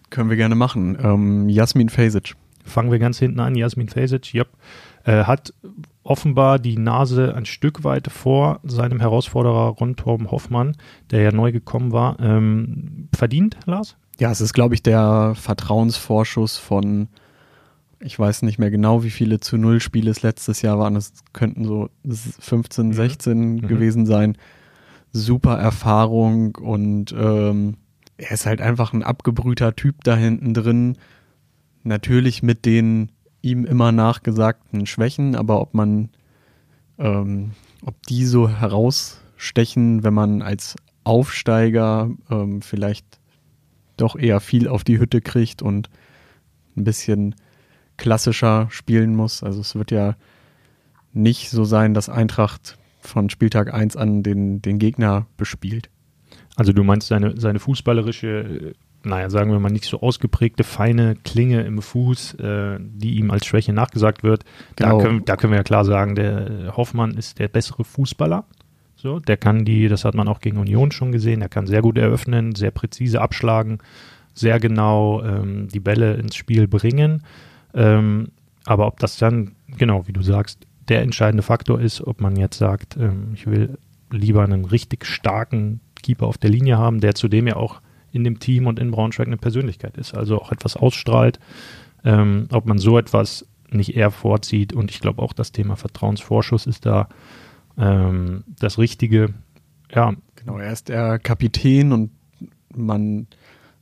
Können 0.10 0.30
wir 0.30 0.38
gerne 0.38 0.56
machen. 0.56 0.98
Ähm, 1.02 1.50
Jasmin 1.50 1.90
Fesic. 1.90 2.36
Fangen 2.66 2.92
wir 2.92 3.00
ganz 3.00 3.20
hinten 3.20 3.40
an. 3.40 3.56
Jasmin 3.56 3.88
Fesic, 3.88 4.34
yep. 4.34 4.50
Äh, 5.06 5.24
hat 5.24 5.54
offenbar 6.10 6.58
die 6.58 6.78
Nase 6.78 7.36
ein 7.36 7.46
Stück 7.46 7.84
weit 7.84 8.12
vor 8.12 8.60
seinem 8.64 9.00
Herausforderer 9.00 9.68
Ron 9.68 9.96
Torben 9.96 10.32
Hoffmann, 10.32 10.76
der 11.12 11.22
ja 11.22 11.32
neu 11.32 11.52
gekommen 11.52 11.92
war, 11.92 12.20
ähm, 12.20 13.10
verdient, 13.16 13.58
Lars? 13.66 13.96
Ja, 14.20 14.32
es 14.32 14.42
ist, 14.42 14.54
glaube 14.54 14.74
ich, 14.74 14.82
der 14.82 15.34
Vertrauensvorschuss 15.36 16.58
von, 16.58 17.10
ich 18.00 18.18
weiß 18.18 18.42
nicht 18.42 18.58
mehr 18.58 18.72
genau, 18.72 19.04
wie 19.04 19.12
viele 19.12 19.40
zu 19.40 19.58
Null 19.58 19.80
Spiele 19.80 20.10
es 20.10 20.24
letztes 20.24 20.64
Jahr 20.64 20.80
waren. 20.80 20.96
Es 20.96 21.14
könnten 21.32 21.64
so 21.64 21.90
15, 22.08 22.92
16 22.92 23.38
mhm. 23.38 23.68
gewesen 23.68 24.08
sein. 24.08 24.36
Super 25.12 25.60
Erfahrung 25.60 26.56
und 26.56 27.14
ähm, 27.18 27.78
er 28.18 28.32
ist 28.32 28.48
halt 28.48 28.62
einfach 28.62 28.94
ein 28.94 29.04
abgebrühter 29.04 29.76
Typ 29.76 30.04
da 30.04 30.16
hinten 30.16 30.56
drin. 30.56 30.98
Natürlich 31.84 32.42
mit 32.42 32.66
den 32.66 33.12
ihm 33.42 33.66
immer 33.66 33.92
nachgesagten 33.92 34.86
Schwächen, 34.86 35.36
aber 35.36 35.62
ob 35.62 35.74
man, 35.74 36.10
ähm, 36.98 37.52
ob 37.86 38.02
die 38.08 38.26
so 38.26 38.50
herausstechen, 38.50 40.04
wenn 40.04 40.14
man 40.14 40.42
als 40.42 40.76
Aufsteiger 41.04 42.12
ähm, 42.30 42.62
vielleicht 42.62 43.20
doch 43.98 44.16
eher 44.16 44.40
viel 44.40 44.68
auf 44.68 44.84
die 44.84 45.00
Hütte 45.00 45.22
kriegt 45.22 45.62
und 45.62 45.90
ein 46.78 46.84
bisschen 46.84 47.36
klassischer 47.98 48.68
spielen 48.72 49.16
muss. 49.16 49.44
Also 49.44 49.62
es 49.62 49.76
wird 49.76 49.92
ja 49.92 50.16
nicht 51.14 51.50
so 51.50 51.66
sein, 51.66 51.94
dass 51.94 52.10
Eintracht 52.10 52.78
von 53.02 53.30
Spieltag 53.30 53.74
1 53.74 53.96
an 53.96 54.24
den, 54.24 54.62
den 54.62 54.80
Gegner 54.80 55.28
bespielt. 55.38 55.90
Also 56.56 56.74
du 56.74 56.84
meinst 56.84 57.08
seine, 57.08 57.40
seine 57.40 57.60
fußballerische, 57.60 58.74
naja, 59.04 59.30
sagen 59.30 59.52
wir 59.52 59.60
mal 59.60 59.70
nicht 59.70 59.86
so 59.86 60.02
ausgeprägte, 60.02 60.64
feine 60.64 61.16
Klinge 61.16 61.62
im 61.62 61.82
Fuß, 61.82 62.36
äh, 62.36 62.78
die 62.80 63.16
ihm 63.16 63.32
als 63.32 63.46
Schwäche 63.46 63.74
nachgesagt 63.74 64.24
wird. 64.24 64.44
Genau. 64.76 64.98
Da, 64.98 65.04
können, 65.04 65.26
da 65.26 65.36
können 65.38 65.54
wir 65.54 65.58
ja 65.58 65.64
klar 65.64 65.86
sagen, 65.86 66.16
der 66.16 66.74
Hoffmann 66.76 67.12
ist 67.12 67.40
der 67.40 67.48
bessere 67.48 67.84
Fußballer. 67.84 68.46
So, 68.96 69.20
der 69.20 69.38
kann 69.38 69.64
die, 69.64 69.88
das 69.88 70.04
hat 70.04 70.16
man 70.16 70.28
auch 70.28 70.42
gegen 70.42 70.58
Union 70.58 70.92
schon 70.92 71.14
gesehen, 71.14 71.42
er 71.42 71.48
kann 71.48 71.68
sehr 71.68 71.82
gut 71.82 71.98
eröffnen, 71.98 72.54
sehr 72.54 72.72
präzise 72.72 73.22
abschlagen, 73.22 73.80
sehr 74.34 74.60
genau 74.60 75.24
ähm, 75.24 75.70
die 75.70 75.80
Bälle 75.80 76.16
ins 76.16 76.36
Spiel 76.36 76.68
bringen. 76.68 77.24
Ähm, 77.74 78.28
aber 78.66 78.88
ob 78.88 79.00
das 79.00 79.18
dann, 79.18 79.56
genau, 79.78 80.06
wie 80.08 80.14
du 80.14 80.22
sagst, 80.22 80.68
der 80.90 81.02
entscheidende 81.02 81.44
Faktor 81.44 81.80
ist, 81.80 82.06
ob 82.06 82.20
man 82.20 82.36
jetzt 82.36 82.58
sagt, 82.58 82.98
ähm, 82.98 83.32
ich 83.36 83.48
will 83.48 83.78
lieber 84.12 84.44
einen 84.44 84.66
richtig 84.66 85.06
starken 85.06 85.80
Keeper 86.04 86.28
auf 86.28 86.38
der 86.38 86.50
Linie 86.50 86.78
haben, 86.78 87.00
der 87.00 87.16
zudem 87.16 87.48
ja 87.48 87.56
auch 87.56 87.82
in 88.12 88.24
dem 88.24 88.40
Team 88.40 88.68
und 88.68 88.80
in 88.80 88.92
Braunschweig 88.92 89.28
eine 89.28 89.38
Persönlichkeit 89.38 89.98
ist, 89.98 90.16
also 90.16 90.40
auch 90.42 90.52
etwas 90.52 90.76
ausstrahlt, 90.76 91.40
ähm, 92.04 92.48
ob 92.52 92.66
man 92.66 92.78
so 92.78 92.98
etwas 92.98 93.46
nicht 93.72 93.96
eher 93.96 94.12
vorzieht. 94.12 94.74
Und 94.74 94.92
ich 94.92 95.00
glaube 95.00 95.22
auch 95.22 95.34
das 95.34 95.52
Thema 95.52 95.76
Vertrauensvorschuss 95.76 96.66
ist 96.66 96.86
da 96.86 97.10
ähm, 97.78 98.44
das 98.60 98.78
Richtige. 98.78 99.34
Ja. 99.94 100.14
Genau, 100.36 100.58
er 100.58 100.72
ist 100.72 100.90
der 100.90 101.20
Kapitän 101.20 101.92
und 101.92 102.12
man 102.76 103.28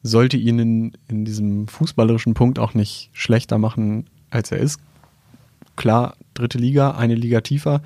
sollte 0.03 0.37
ihn 0.37 0.59
in, 0.59 0.97
in 1.07 1.25
diesem 1.25 1.67
fußballerischen 1.67 2.33
Punkt 2.33 2.59
auch 2.59 2.73
nicht 2.73 3.09
schlechter 3.13 3.57
machen, 3.57 4.05
als 4.29 4.51
er 4.51 4.59
ist. 4.59 4.79
Klar, 5.75 6.15
dritte 6.33 6.57
Liga, 6.57 6.91
eine 6.91 7.15
Liga 7.15 7.41
tiefer, 7.41 7.81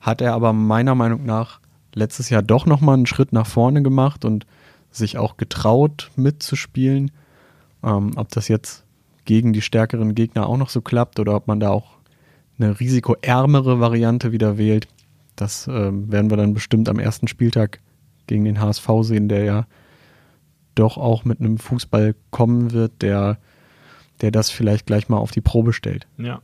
hat 0.00 0.20
er 0.20 0.34
aber 0.34 0.52
meiner 0.52 0.94
Meinung 0.94 1.24
nach 1.24 1.60
letztes 1.94 2.30
Jahr 2.30 2.42
doch 2.42 2.66
nochmal 2.66 2.94
einen 2.94 3.06
Schritt 3.06 3.32
nach 3.32 3.46
vorne 3.46 3.82
gemacht 3.82 4.24
und 4.24 4.46
sich 4.96 5.18
auch 5.18 5.36
getraut 5.36 6.10
mitzuspielen. 6.16 7.10
Ähm, 7.82 8.12
ob 8.16 8.30
das 8.30 8.48
jetzt 8.48 8.84
gegen 9.24 9.52
die 9.52 9.62
stärkeren 9.62 10.14
Gegner 10.14 10.48
auch 10.48 10.56
noch 10.56 10.70
so 10.70 10.80
klappt 10.80 11.18
oder 11.18 11.34
ob 11.34 11.46
man 11.46 11.60
da 11.60 11.70
auch 11.70 11.96
eine 12.58 12.78
risikoärmere 12.80 13.80
Variante 13.80 14.32
wieder 14.32 14.56
wählt, 14.56 14.88
das 15.34 15.68
äh, 15.68 15.90
werden 15.92 16.30
wir 16.30 16.36
dann 16.36 16.54
bestimmt 16.54 16.88
am 16.88 16.98
ersten 16.98 17.28
Spieltag 17.28 17.80
gegen 18.26 18.44
den 18.44 18.60
HSV 18.60 18.88
sehen, 19.02 19.28
der 19.28 19.44
ja 19.44 19.66
doch 20.74 20.96
auch 20.96 21.24
mit 21.24 21.40
einem 21.40 21.58
Fußball 21.58 22.14
kommen 22.30 22.72
wird, 22.72 23.02
der, 23.02 23.38
der 24.20 24.30
das 24.30 24.50
vielleicht 24.50 24.86
gleich 24.86 25.08
mal 25.08 25.18
auf 25.18 25.30
die 25.30 25.40
Probe 25.40 25.72
stellt. 25.72 26.06
Ja. 26.18 26.40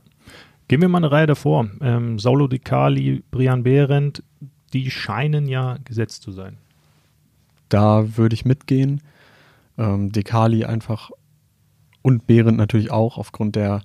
Gehen 0.67 0.81
wir 0.81 0.87
mal 0.87 0.99
eine 0.99 1.11
Reihe 1.11 1.27
davor. 1.27 1.67
Ähm, 1.81 2.19
Saulo 2.19 2.47
Di 2.47 2.59
Cali, 2.59 3.23
Brian 3.31 3.63
Behrendt, 3.63 4.23
die 4.73 4.89
scheinen 4.89 5.47
ja 5.47 5.77
gesetzt 5.83 6.23
zu 6.23 6.31
sein. 6.31 6.57
Da 7.73 8.17
würde 8.17 8.35
ich 8.35 8.45
mitgehen. 8.45 9.01
Ähm, 9.79 10.11
Dekali 10.11 10.63
einfach 10.63 11.09
und 12.03 12.27
Behrendt 12.27 12.59
natürlich 12.59 12.91
auch 12.91 13.17
aufgrund 13.17 13.55
der 13.55 13.81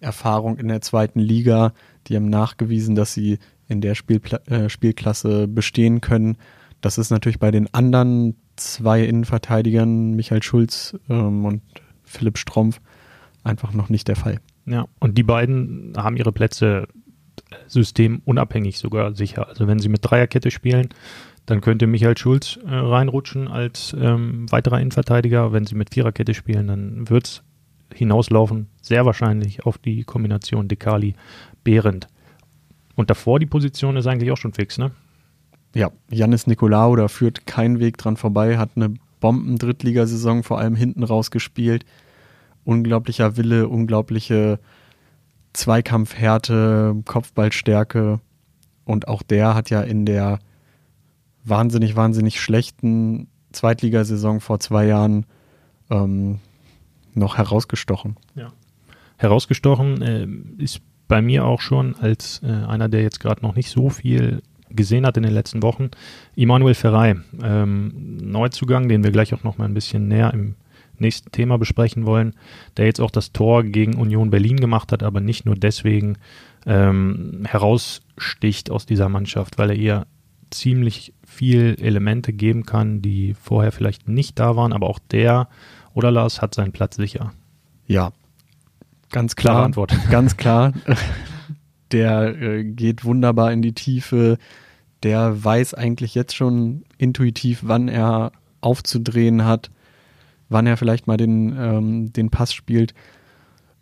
Erfahrung 0.00 0.56
in 0.56 0.68
der 0.68 0.80
zweiten 0.80 1.20
Liga. 1.20 1.74
Die 2.06 2.16
haben 2.16 2.30
nachgewiesen, 2.30 2.94
dass 2.94 3.12
sie 3.12 3.38
in 3.68 3.82
der 3.82 3.94
Spielpla 3.94 4.38
äh, 4.46 4.70
Spielklasse 4.70 5.46
bestehen 5.46 6.00
können. 6.00 6.38
Das 6.80 6.96
ist 6.96 7.10
natürlich 7.10 7.38
bei 7.38 7.50
den 7.50 7.72
anderen 7.74 8.36
zwei 8.56 9.04
Innenverteidigern, 9.04 10.12
Michael 10.12 10.42
Schulz 10.42 10.96
ähm, 11.10 11.44
und 11.44 11.60
Philipp 12.04 12.38
Strompf, 12.38 12.80
einfach 13.44 13.74
noch 13.74 13.90
nicht 13.90 14.08
der 14.08 14.16
Fall. 14.16 14.40
Ja, 14.64 14.86
und 15.00 15.18
die 15.18 15.22
beiden 15.22 15.92
haben 15.98 16.16
ihre 16.16 16.32
Plätze 16.32 16.88
systemunabhängig 17.66 18.78
sogar 18.78 19.14
sicher. 19.14 19.48
Also 19.48 19.66
wenn 19.66 19.80
sie 19.80 19.90
mit 19.90 20.00
Dreierkette 20.02 20.50
spielen, 20.50 20.88
dann 21.48 21.62
könnte 21.62 21.86
Michael 21.86 22.18
Schulz 22.18 22.58
äh, 22.66 22.74
reinrutschen 22.74 23.48
als 23.48 23.96
ähm, 23.98 24.50
weiterer 24.52 24.80
Innenverteidiger. 24.80 25.50
Wenn 25.50 25.64
sie 25.64 25.76
mit 25.76 25.94
Viererkette 25.94 26.34
spielen, 26.34 26.66
dann 26.66 27.08
wird 27.08 27.24
es 27.24 27.42
hinauslaufen, 27.94 28.68
sehr 28.82 29.06
wahrscheinlich 29.06 29.64
auf 29.64 29.78
die 29.78 30.04
Kombination 30.04 30.68
Dekali 30.68 31.14
Behrendt. 31.64 32.06
Und 32.96 33.08
davor 33.08 33.38
die 33.38 33.46
Position 33.46 33.96
ist 33.96 34.06
eigentlich 34.06 34.30
auch 34.30 34.36
schon 34.36 34.52
fix, 34.52 34.76
ne? 34.76 34.90
Ja, 35.74 35.90
Janis 36.10 36.46
Nikolaou, 36.46 36.96
da 36.96 37.08
führt 37.08 37.46
kein 37.46 37.80
Weg 37.80 37.96
dran 37.96 38.18
vorbei, 38.18 38.58
hat 38.58 38.70
eine 38.76 38.92
Bomben-Drittligasaison 39.20 40.42
vor 40.42 40.58
allem 40.58 40.76
hinten 40.76 41.02
raus 41.02 41.30
gespielt. 41.30 41.86
Unglaublicher 42.64 43.38
Wille, 43.38 43.68
unglaubliche 43.68 44.58
Zweikampfhärte, 45.54 46.94
Kopfballstärke. 47.06 48.20
Und 48.84 49.08
auch 49.08 49.22
der 49.22 49.54
hat 49.54 49.70
ja 49.70 49.80
in 49.80 50.04
der 50.04 50.40
wahnsinnig, 51.48 51.96
wahnsinnig 51.96 52.40
schlechten 52.40 53.28
Zweitligasaison 53.52 54.40
vor 54.40 54.60
zwei 54.60 54.86
Jahren 54.86 55.26
ähm, 55.90 56.38
noch 57.14 57.38
herausgestochen. 57.38 58.16
Ja. 58.34 58.52
Herausgestochen 59.16 60.02
äh, 60.02 60.62
ist 60.62 60.80
bei 61.08 61.22
mir 61.22 61.44
auch 61.44 61.60
schon 61.60 61.96
als 61.96 62.42
äh, 62.44 62.46
einer, 62.46 62.88
der 62.88 63.02
jetzt 63.02 63.20
gerade 63.20 63.42
noch 63.42 63.54
nicht 63.54 63.70
so 63.70 63.88
viel 63.88 64.42
gesehen 64.70 65.06
hat 65.06 65.16
in 65.16 65.22
den 65.22 65.32
letzten 65.32 65.62
Wochen, 65.62 65.90
Immanuel 66.36 66.74
Ferrei, 66.74 67.16
ähm, 67.42 68.18
Neuzugang, 68.20 68.88
den 68.88 69.02
wir 69.02 69.10
gleich 69.10 69.32
auch 69.32 69.42
noch 69.42 69.56
mal 69.56 69.64
ein 69.64 69.74
bisschen 69.74 70.08
näher 70.08 70.32
im 70.34 70.56
nächsten 70.98 71.32
Thema 71.32 71.58
besprechen 71.58 72.06
wollen, 72.06 72.34
der 72.76 72.86
jetzt 72.86 73.00
auch 73.00 73.10
das 73.10 73.32
Tor 73.32 73.64
gegen 73.64 73.94
Union 73.94 74.30
Berlin 74.30 74.56
gemacht 74.56 74.92
hat, 74.92 75.02
aber 75.02 75.20
nicht 75.20 75.46
nur 75.46 75.54
deswegen 75.54 76.18
ähm, 76.66 77.44
heraussticht 77.46 78.70
aus 78.70 78.84
dieser 78.84 79.08
Mannschaft, 79.08 79.58
weil 79.58 79.70
er 79.70 79.76
ihr 79.76 80.06
ziemlich 80.50 81.14
viel 81.38 81.76
Elemente 81.80 82.32
geben 82.32 82.66
kann, 82.66 83.00
die 83.00 83.34
vorher 83.40 83.70
vielleicht 83.70 84.08
nicht 84.08 84.40
da 84.40 84.56
waren, 84.56 84.72
aber 84.72 84.88
auch 84.90 84.98
der 84.98 85.48
oder 85.94 86.10
Lars 86.10 86.42
hat 86.42 86.52
seinen 86.52 86.72
Platz 86.72 86.96
sicher. 86.96 87.32
Ja, 87.86 88.10
ganz 89.12 89.36
klar. 89.36 89.54
Klare 89.54 89.64
Antwort. 89.66 89.96
Ganz 90.10 90.36
klar. 90.36 90.72
Der 91.92 92.36
äh, 92.42 92.64
geht 92.64 93.04
wunderbar 93.04 93.52
in 93.52 93.62
die 93.62 93.72
Tiefe. 93.72 94.36
Der 95.04 95.44
weiß 95.44 95.74
eigentlich 95.74 96.16
jetzt 96.16 96.34
schon 96.34 96.82
intuitiv, 96.98 97.60
wann 97.62 97.86
er 97.86 98.32
aufzudrehen 98.60 99.44
hat, 99.44 99.70
wann 100.48 100.66
er 100.66 100.76
vielleicht 100.76 101.06
mal 101.06 101.16
den, 101.16 101.56
ähm, 101.56 102.12
den 102.12 102.30
Pass 102.30 102.52
spielt. 102.52 102.94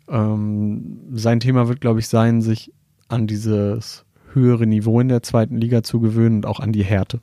Ähm, 0.07 0.99
sein 1.11 1.39
Thema 1.39 1.67
wird, 1.67 1.81
glaube 1.81 1.99
ich, 1.99 2.07
sein, 2.07 2.43
sich 2.43 2.71
an 3.07 3.25
dieses 3.25 4.05
höhere 4.33 4.67
Niveau 4.67 4.99
in 4.99 5.07
der 5.07 5.23
zweiten 5.23 5.57
Liga 5.57 5.81
zu 5.81 5.99
gewöhnen 5.99 6.37
und 6.37 6.45
auch 6.45 6.59
an 6.59 6.71
die 6.71 6.85
Härte. 6.85 7.19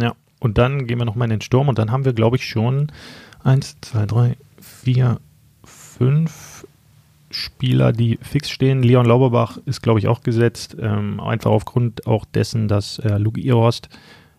Ja, 0.00 0.14
und 0.40 0.58
dann 0.58 0.86
gehen 0.86 0.98
wir 0.98 1.04
nochmal 1.04 1.26
in 1.26 1.30
den 1.30 1.40
Sturm 1.40 1.68
und 1.68 1.78
dann 1.78 1.90
haben 1.90 2.04
wir, 2.04 2.12
glaube 2.12 2.36
ich, 2.36 2.46
schon 2.46 2.92
eins, 3.42 3.76
zwei, 3.80 4.06
drei, 4.06 4.36
vier, 4.60 5.20
fünf 5.64 6.66
Spieler, 7.30 7.92
die 7.92 8.18
fix 8.22 8.50
stehen. 8.50 8.82
Leon 8.82 9.06
Lauberbach 9.06 9.58
ist, 9.66 9.82
glaube 9.82 9.98
ich, 9.98 10.08
auch 10.08 10.22
gesetzt. 10.22 10.76
Ähm, 10.80 11.20
einfach 11.20 11.50
aufgrund 11.50 12.06
auch 12.06 12.24
dessen, 12.24 12.68
dass 12.68 12.98
äh, 13.00 13.18
Luke 13.18 13.40
Ihorst 13.40 13.88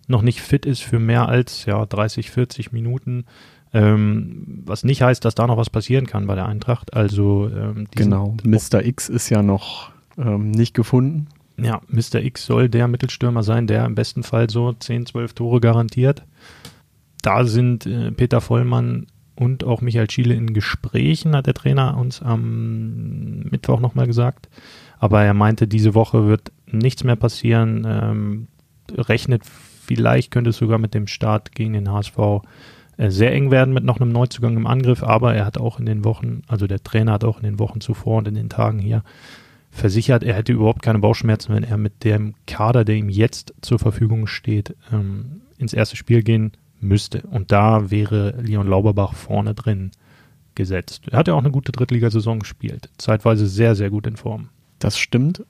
noch 0.07 0.21
nicht 0.21 0.41
fit 0.41 0.65
ist 0.65 0.81
für 0.81 0.99
mehr 0.99 1.29
als 1.29 1.65
ja, 1.65 1.85
30, 1.85 2.31
40 2.31 2.71
Minuten. 2.71 3.25
Ähm, 3.73 4.63
was 4.65 4.83
nicht 4.83 5.03
heißt, 5.03 5.23
dass 5.23 5.35
da 5.35 5.45
noch 5.45 5.57
was 5.57 5.69
passieren 5.69 6.07
kann 6.07 6.25
bei 6.25 6.33
der 6.33 6.47
Eintracht. 6.47 6.95
Also 6.95 7.49
ähm, 7.55 7.87
genau, 7.91 8.35
Mr. 8.43 8.83
X 8.83 9.09
ist 9.09 9.29
ja 9.29 9.43
noch 9.43 9.91
ähm, 10.17 10.49
nicht 10.49 10.73
gefunden. 10.73 11.27
Ja, 11.63 11.81
Mr. 11.87 12.21
X 12.21 12.45
soll 12.45 12.69
der 12.69 12.87
Mittelstürmer 12.87 13.43
sein, 13.43 13.67
der 13.67 13.85
im 13.85 13.95
besten 13.95 14.23
Fall 14.23 14.49
so 14.49 14.73
10, 14.73 15.05
12 15.07 15.33
Tore 15.33 15.59
garantiert. 15.59 16.23
Da 17.21 17.45
sind 17.45 17.85
äh, 17.85 18.11
Peter 18.11 18.41
Vollmann 18.41 19.07
und 19.35 19.63
auch 19.63 19.81
Michael 19.81 20.09
Schiele 20.09 20.33
in 20.33 20.53
Gesprächen, 20.53 21.35
hat 21.35 21.47
der 21.47 21.53
Trainer 21.53 21.97
uns 21.97 22.21
am 22.21 23.39
Mittwoch 23.43 23.79
nochmal 23.79 24.07
gesagt. 24.07 24.49
Aber 24.99 25.23
er 25.23 25.33
meinte, 25.33 25.67
diese 25.67 25.95
Woche 25.95 26.27
wird 26.27 26.51
nichts 26.65 27.03
mehr 27.03 27.15
passieren. 27.15 27.87
Ähm, 27.87 28.47
rechnet, 28.93 29.43
vielleicht 29.45 30.31
könnte 30.31 30.49
es 30.49 30.57
sogar 30.57 30.77
mit 30.77 30.93
dem 30.93 31.07
Start 31.07 31.53
gegen 31.53 31.73
den 31.73 31.89
HSV 31.89 32.17
äh, 32.97 33.09
sehr 33.09 33.31
eng 33.31 33.49
werden 33.49 33.73
mit 33.73 33.85
noch 33.85 34.01
einem 34.01 34.11
Neuzugang 34.11 34.57
im 34.57 34.67
Angriff. 34.67 35.03
Aber 35.03 35.33
er 35.33 35.45
hat 35.45 35.57
auch 35.57 35.79
in 35.79 35.85
den 35.85 36.03
Wochen, 36.03 36.41
also 36.47 36.67
der 36.67 36.83
Trainer 36.83 37.13
hat 37.13 37.23
auch 37.23 37.37
in 37.37 37.43
den 37.43 37.59
Wochen 37.59 37.79
zuvor 37.79 38.17
und 38.17 38.27
in 38.27 38.35
den 38.35 38.49
Tagen 38.49 38.79
hier 38.79 39.03
versichert, 39.69 40.23
er 40.23 40.33
hätte 40.33 40.53
überhaupt 40.53 40.81
keine 40.81 40.99
Bauchschmerzen, 40.99 41.53
wenn 41.53 41.63
er 41.63 41.77
mit 41.77 42.03
dem 42.03 42.35
Kader, 42.47 42.83
der 42.85 42.95
ihm 42.95 43.09
jetzt 43.09 43.53
zur 43.61 43.79
Verfügung 43.79 44.27
steht, 44.27 44.75
ähm, 44.91 45.41
ins 45.57 45.73
erste 45.73 45.95
Spiel 45.95 46.23
gehen 46.23 46.53
müsste. 46.79 47.21
Und 47.21 47.51
da 47.51 47.91
wäre 47.91 48.41
Leon 48.41 48.67
Lauberbach 48.67 49.13
vorne 49.13 49.53
drin 49.53 49.91
gesetzt. 50.55 51.03
Er 51.09 51.19
hat 51.19 51.27
ja 51.27 51.33
auch 51.33 51.39
eine 51.39 51.51
gute 51.51 51.71
Drittligasaison 51.71 52.39
gespielt. 52.39 52.89
Zeitweise 52.97 53.47
sehr, 53.47 53.75
sehr 53.75 53.89
gut 53.89 54.07
in 54.07 54.17
Form. 54.17 54.49
Das 54.79 54.97
stimmt. 54.97 55.45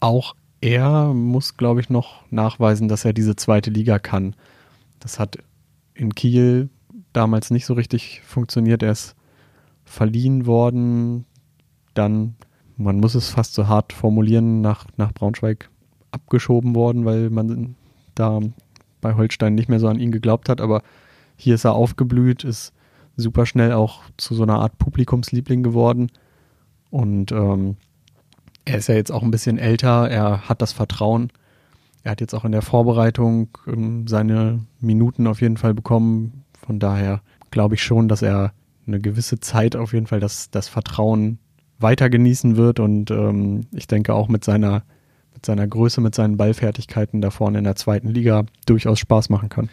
Auch 0.00 0.34
er 0.60 1.14
muss, 1.14 1.56
glaube 1.56 1.80
ich, 1.80 1.88
noch 1.88 2.22
nachweisen, 2.30 2.88
dass 2.88 3.04
er 3.04 3.12
diese 3.12 3.36
zweite 3.36 3.70
Liga 3.70 3.98
kann. 3.98 4.34
Das 4.98 5.18
hat 5.18 5.38
in 5.94 6.14
Kiel 6.14 6.68
damals 7.12 7.50
nicht 7.50 7.66
so 7.66 7.74
richtig 7.74 8.20
funktioniert. 8.24 8.82
Er 8.82 8.92
ist 8.92 9.16
verliehen 9.84 10.46
worden, 10.46 11.24
dann, 11.94 12.36
man 12.80 12.98
muss 12.98 13.14
es 13.14 13.30
fast 13.30 13.54
so 13.54 13.68
hart 13.68 13.92
formulieren, 13.92 14.60
nach, 14.60 14.86
nach 14.96 15.12
Braunschweig 15.12 15.68
abgeschoben 16.12 16.74
worden, 16.74 17.04
weil 17.04 17.30
man 17.30 17.76
da 18.14 18.40
bei 19.00 19.14
Holstein 19.14 19.54
nicht 19.54 19.68
mehr 19.68 19.80
so 19.80 19.88
an 19.88 20.00
ihn 20.00 20.12
geglaubt 20.12 20.48
hat, 20.48 20.60
aber 20.60 20.82
hier 21.36 21.54
ist 21.54 21.64
er 21.64 21.74
aufgeblüht, 21.74 22.42
ist 22.42 22.72
super 23.16 23.46
schnell 23.46 23.72
auch 23.72 24.02
zu 24.16 24.34
so 24.34 24.42
einer 24.42 24.58
Art 24.60 24.78
Publikumsliebling 24.78 25.62
geworden. 25.62 26.10
Und 26.90 27.32
ähm, 27.32 27.76
er 28.64 28.78
ist 28.78 28.88
ja 28.88 28.94
jetzt 28.94 29.12
auch 29.12 29.22
ein 29.22 29.30
bisschen 29.30 29.58
älter, 29.58 30.08
er 30.08 30.48
hat 30.48 30.62
das 30.62 30.72
Vertrauen. 30.72 31.30
Er 32.02 32.12
hat 32.12 32.20
jetzt 32.20 32.34
auch 32.34 32.44
in 32.44 32.52
der 32.52 32.62
Vorbereitung 32.62 33.48
ähm, 33.66 34.06
seine 34.06 34.60
Minuten 34.80 35.26
auf 35.26 35.40
jeden 35.40 35.58
Fall 35.58 35.74
bekommen. 35.74 36.44
Von 36.66 36.78
daher 36.78 37.20
glaube 37.50 37.74
ich 37.74 37.82
schon, 37.82 38.08
dass 38.08 38.22
er 38.22 38.52
eine 38.86 39.00
gewisse 39.00 39.38
Zeit 39.40 39.76
auf 39.76 39.92
jeden 39.92 40.06
Fall 40.06 40.20
das, 40.20 40.50
das 40.50 40.68
Vertrauen 40.68 41.38
weiter 41.80 42.10
genießen 42.10 42.56
wird. 42.56 42.80
Und 42.80 43.10
ähm, 43.10 43.62
ich 43.72 43.86
denke 43.86 44.14
auch 44.14 44.28
mit 44.28 44.44
seiner 44.44 44.82
mit 45.32 45.46
seiner 45.46 45.66
Größe, 45.66 46.00
mit 46.00 46.14
seinen 46.14 46.36
Ballfertigkeiten 46.36 47.20
da 47.20 47.30
vorne 47.30 47.58
in 47.58 47.64
der 47.64 47.76
zweiten 47.76 48.08
Liga 48.08 48.44
durchaus 48.66 48.98
Spaß 48.98 49.30
machen 49.30 49.48
kann. 49.48 49.70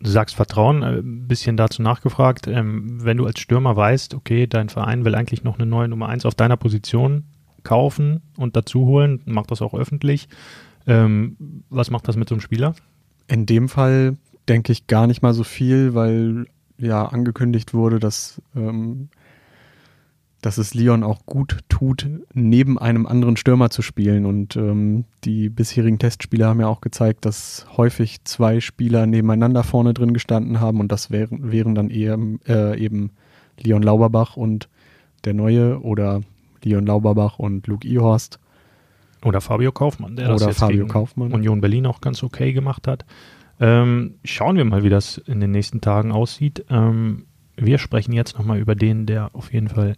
Du 0.00 0.10
sagst 0.10 0.36
Vertrauen, 0.36 0.82
ein 0.82 0.98
äh, 0.98 1.02
bisschen 1.02 1.56
dazu 1.56 1.82
nachgefragt. 1.82 2.46
Ähm, 2.46 3.04
wenn 3.04 3.16
du 3.16 3.26
als 3.26 3.40
Stürmer 3.40 3.76
weißt, 3.76 4.14
okay, 4.14 4.46
dein 4.46 4.68
Verein 4.68 5.04
will 5.04 5.14
eigentlich 5.14 5.44
noch 5.44 5.58
eine 5.58 5.66
neue 5.66 5.88
Nummer 5.88 6.08
1 6.08 6.26
auf 6.26 6.34
deiner 6.34 6.56
Position 6.56 7.24
kaufen 7.62 8.22
und 8.36 8.56
dazu 8.56 8.86
holen, 8.86 9.22
macht 9.24 9.50
das 9.50 9.62
auch 9.62 9.74
öffentlich. 9.74 10.28
Ähm, 10.86 11.36
was 11.68 11.90
macht 11.90 12.08
das 12.08 12.16
mit 12.16 12.28
so 12.28 12.34
einem 12.34 12.42
Spieler? 12.42 12.74
In 13.26 13.46
dem 13.46 13.68
Fall 13.68 14.16
denke 14.48 14.70
ich 14.72 14.86
gar 14.86 15.06
nicht 15.06 15.22
mal 15.22 15.34
so 15.34 15.44
viel, 15.44 15.94
weil 15.94 16.46
ja 16.78 17.06
angekündigt 17.06 17.74
wurde, 17.74 17.98
dass 17.98 18.40
ähm, 18.54 19.08
dass 20.46 20.58
es 20.58 20.74
Leon 20.74 21.02
auch 21.02 21.26
gut 21.26 21.58
tut, 21.68 22.08
neben 22.32 22.78
einem 22.78 23.04
anderen 23.04 23.36
Stürmer 23.36 23.68
zu 23.68 23.82
spielen. 23.82 24.24
Und 24.24 24.54
ähm, 24.54 25.04
die 25.24 25.48
bisherigen 25.48 25.98
Testspiele 25.98 26.46
haben 26.46 26.60
ja 26.60 26.68
auch 26.68 26.80
gezeigt, 26.80 27.24
dass 27.24 27.66
häufig 27.76 28.22
zwei 28.22 28.60
Spieler 28.60 29.06
nebeneinander 29.08 29.64
vorne 29.64 29.92
drin 29.92 30.12
gestanden 30.12 30.60
haben 30.60 30.78
und 30.78 30.92
das 30.92 31.10
wären, 31.10 31.50
wären 31.50 31.74
dann 31.74 31.90
eher 31.90 32.16
äh, 32.46 32.78
eben 32.78 33.10
Leon 33.58 33.82
Lauberbach 33.82 34.36
und 34.36 34.68
der 35.24 35.34
Neue 35.34 35.80
oder 35.82 36.20
Leon 36.62 36.86
Lauberbach 36.86 37.40
und 37.40 37.66
Luke 37.66 37.88
Ihorst. 37.88 38.38
Oder 39.24 39.40
Fabio 39.40 39.72
Kaufmann, 39.72 40.14
der 40.14 40.26
oder 40.26 40.36
das 40.36 40.46
jetzt 40.46 40.58
Fabio 40.60 40.86
Kaufmann. 40.86 41.32
Union 41.32 41.60
Berlin 41.60 41.86
auch 41.86 42.00
ganz 42.00 42.22
okay 42.22 42.52
gemacht 42.52 42.86
hat. 42.86 43.04
Ähm, 43.58 44.14
schauen 44.22 44.56
wir 44.56 44.64
mal, 44.64 44.84
wie 44.84 44.90
das 44.90 45.18
in 45.18 45.40
den 45.40 45.50
nächsten 45.50 45.80
Tagen 45.80 46.12
aussieht. 46.12 46.64
Ähm, 46.70 47.24
wir 47.56 47.78
sprechen 47.78 48.12
jetzt 48.12 48.38
nochmal 48.38 48.60
über 48.60 48.76
den, 48.76 49.06
der 49.06 49.34
auf 49.34 49.52
jeden 49.52 49.70
Fall 49.70 49.96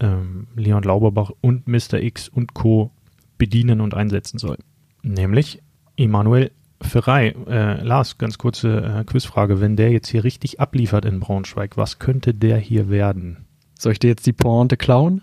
ähm, 0.00 0.48
Leon 0.54 0.82
Lauberbach 0.82 1.30
und 1.40 1.66
Mr. 1.66 1.94
X 1.94 2.28
und 2.28 2.54
Co. 2.54 2.90
bedienen 3.36 3.80
und 3.80 3.94
einsetzen 3.94 4.38
soll. 4.38 4.58
Nämlich 5.02 5.62
Emanuel 5.96 6.50
Ferrei. 6.80 7.34
Äh, 7.48 7.82
Lars, 7.82 8.18
ganz 8.18 8.38
kurze 8.38 9.00
äh, 9.00 9.04
Quizfrage. 9.04 9.60
Wenn 9.60 9.76
der 9.76 9.90
jetzt 9.90 10.08
hier 10.08 10.24
richtig 10.24 10.60
abliefert 10.60 11.04
in 11.04 11.20
Braunschweig, 11.20 11.76
was 11.76 11.98
könnte 11.98 12.34
der 12.34 12.58
hier 12.58 12.88
werden? 12.88 13.46
Soll 13.78 13.92
ich 13.92 13.98
dir 13.98 14.08
jetzt 14.08 14.26
die 14.26 14.32
Pointe 14.32 14.76
klauen? 14.76 15.22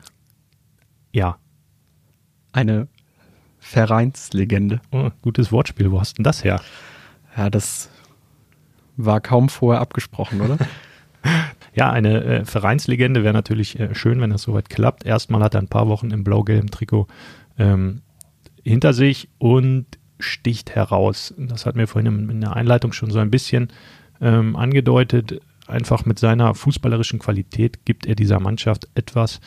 Ja. 1.12 1.38
Eine 2.52 2.88
Vereinslegende. 3.60 4.82
Oh, 4.92 5.10
gutes 5.22 5.52
Wortspiel. 5.52 5.92
Wo 5.92 6.00
hast 6.00 6.18
denn 6.18 6.24
das 6.24 6.44
her? 6.44 6.62
Ja, 7.38 7.50
das 7.50 7.90
war 8.98 9.20
kaum 9.22 9.50
vorher 9.50 9.82
abgesprochen, 9.82 10.42
oder? 10.42 10.58
Ja, 11.76 11.92
eine 11.92 12.24
äh, 12.24 12.46
Vereinslegende 12.46 13.24
wäre 13.24 13.34
natürlich 13.34 13.78
äh, 13.80 13.94
schön, 13.94 14.22
wenn 14.22 14.30
das 14.30 14.44
soweit 14.44 14.70
klappt. 14.70 15.06
Erstmal 15.06 15.44
hat 15.44 15.56
er 15.56 15.62
ein 15.62 15.68
paar 15.68 15.90
Wochen 15.90 16.10
im 16.12 16.24
blau-gelben 16.24 16.72
Trikot 16.72 17.08
ähm, 17.60 18.02
hinter 18.64 18.94
sich 18.94 19.28
und 19.38 19.86
sticht 20.18 20.72
heraus. 20.72 21.34
Das 21.38 21.66
hat 21.66 21.76
mir 21.76 21.88
vorhin 21.88 22.30
in 22.30 22.42
der 22.42 22.56
Einleitung 22.56 22.94
schon 22.94 23.12
so 23.12 23.20
ein 23.20 23.30
bisschen 23.30 23.68
ähm, 24.22 24.56
angedeutet. 24.56 25.42
Einfach 25.68 26.06
mit 26.06 26.18
seiner 26.18 26.56
fußballerischen 26.56 27.20
Qualität 27.20 27.86
gibt 27.86 28.06
er 28.06 28.16
dieser 28.16 28.40
Mannschaft 28.40 28.88
etwas, 28.96 29.42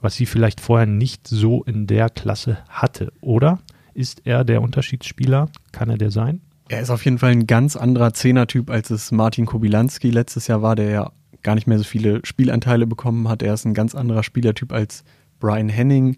was 0.00 0.14
sie 0.14 0.24
vielleicht 0.24 0.62
vorher 0.62 0.86
nicht 0.86 1.28
so 1.28 1.62
in 1.64 1.86
der 1.86 2.08
Klasse 2.08 2.58
hatte, 2.70 3.12
oder? 3.20 3.58
Ist 3.92 4.22
er 4.24 4.44
der 4.44 4.62
Unterschiedsspieler? 4.62 5.50
Kann 5.72 5.90
er 5.90 5.98
der 5.98 6.10
sein? 6.10 6.40
Er 6.68 6.80
ist 6.80 6.90
auf 6.90 7.04
jeden 7.04 7.18
Fall 7.18 7.30
ein 7.30 7.46
ganz 7.46 7.76
anderer 7.76 8.14
Zehnertyp, 8.14 8.70
als 8.70 8.90
es 8.90 9.12
Martin 9.12 9.46
Kobilanski 9.46 10.10
letztes 10.10 10.46
Jahr 10.46 10.62
war, 10.62 10.74
der 10.74 10.90
ja 10.90 11.12
gar 11.46 11.54
nicht 11.54 11.68
mehr 11.68 11.78
so 11.78 11.84
viele 11.84 12.20
Spielanteile 12.24 12.88
bekommen 12.88 13.28
hat. 13.28 13.40
Er 13.40 13.54
ist 13.54 13.64
ein 13.64 13.72
ganz 13.72 13.94
anderer 13.94 14.24
Spielertyp 14.24 14.72
als 14.72 15.04
Brian 15.38 15.68
Henning, 15.68 16.16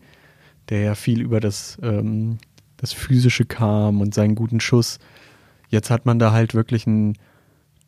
der 0.71 0.81
ja 0.81 0.95
viel 0.95 1.21
über 1.21 1.39
das, 1.39 1.77
ähm, 1.83 2.39
das 2.79 2.95
Physische 2.95 3.45
kam 3.45 4.01
und 4.01 4.15
seinen 4.15 4.35
guten 4.35 4.59
Schuss. 4.59 4.99
Jetzt 5.69 5.91
hat 5.91 6.07
man 6.07 6.19
da 6.19 6.33
halt 6.33 6.55
wirklich 6.55 6.87
einen 6.87 7.13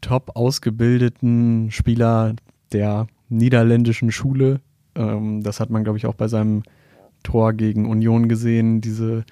top 0.02 0.36
ausgebildeten 0.36 1.70
Spieler 1.70 2.34
der 2.72 3.06
niederländischen 3.30 4.12
Schule. 4.12 4.60
Ähm, 4.94 5.42
das 5.42 5.60
hat 5.60 5.70
man, 5.70 5.82
glaube 5.82 5.96
ich, 5.96 6.04
auch 6.04 6.14
bei 6.14 6.28
seinem 6.28 6.62
Tor 7.22 7.54
gegen 7.54 7.88
Union 7.88 8.28
gesehen. 8.28 8.82
Diese 8.82 9.24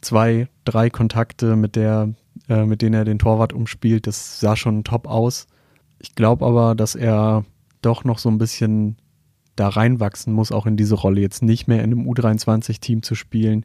zwei, 0.00 0.48
drei 0.64 0.88
Kontakte, 0.88 1.54
mit, 1.56 1.76
der, 1.76 2.14
äh, 2.48 2.64
mit 2.64 2.80
denen 2.80 2.94
er 2.94 3.04
den 3.04 3.18
Torwart 3.18 3.52
umspielt, 3.52 4.06
das 4.06 4.40
sah 4.40 4.56
schon 4.56 4.84
top 4.84 5.06
aus. 5.06 5.48
Ich 6.02 6.16
glaube 6.16 6.44
aber, 6.44 6.74
dass 6.74 6.96
er 6.96 7.44
doch 7.80 8.04
noch 8.04 8.18
so 8.18 8.28
ein 8.28 8.38
bisschen 8.38 8.96
da 9.54 9.68
reinwachsen 9.68 10.32
muss, 10.32 10.50
auch 10.50 10.66
in 10.66 10.76
diese 10.76 10.96
Rolle. 10.96 11.20
Jetzt 11.20 11.42
nicht 11.42 11.68
mehr 11.68 11.82
in 11.82 11.92
einem 11.92 12.08
U23-Team 12.08 13.02
zu 13.02 13.14
spielen, 13.14 13.64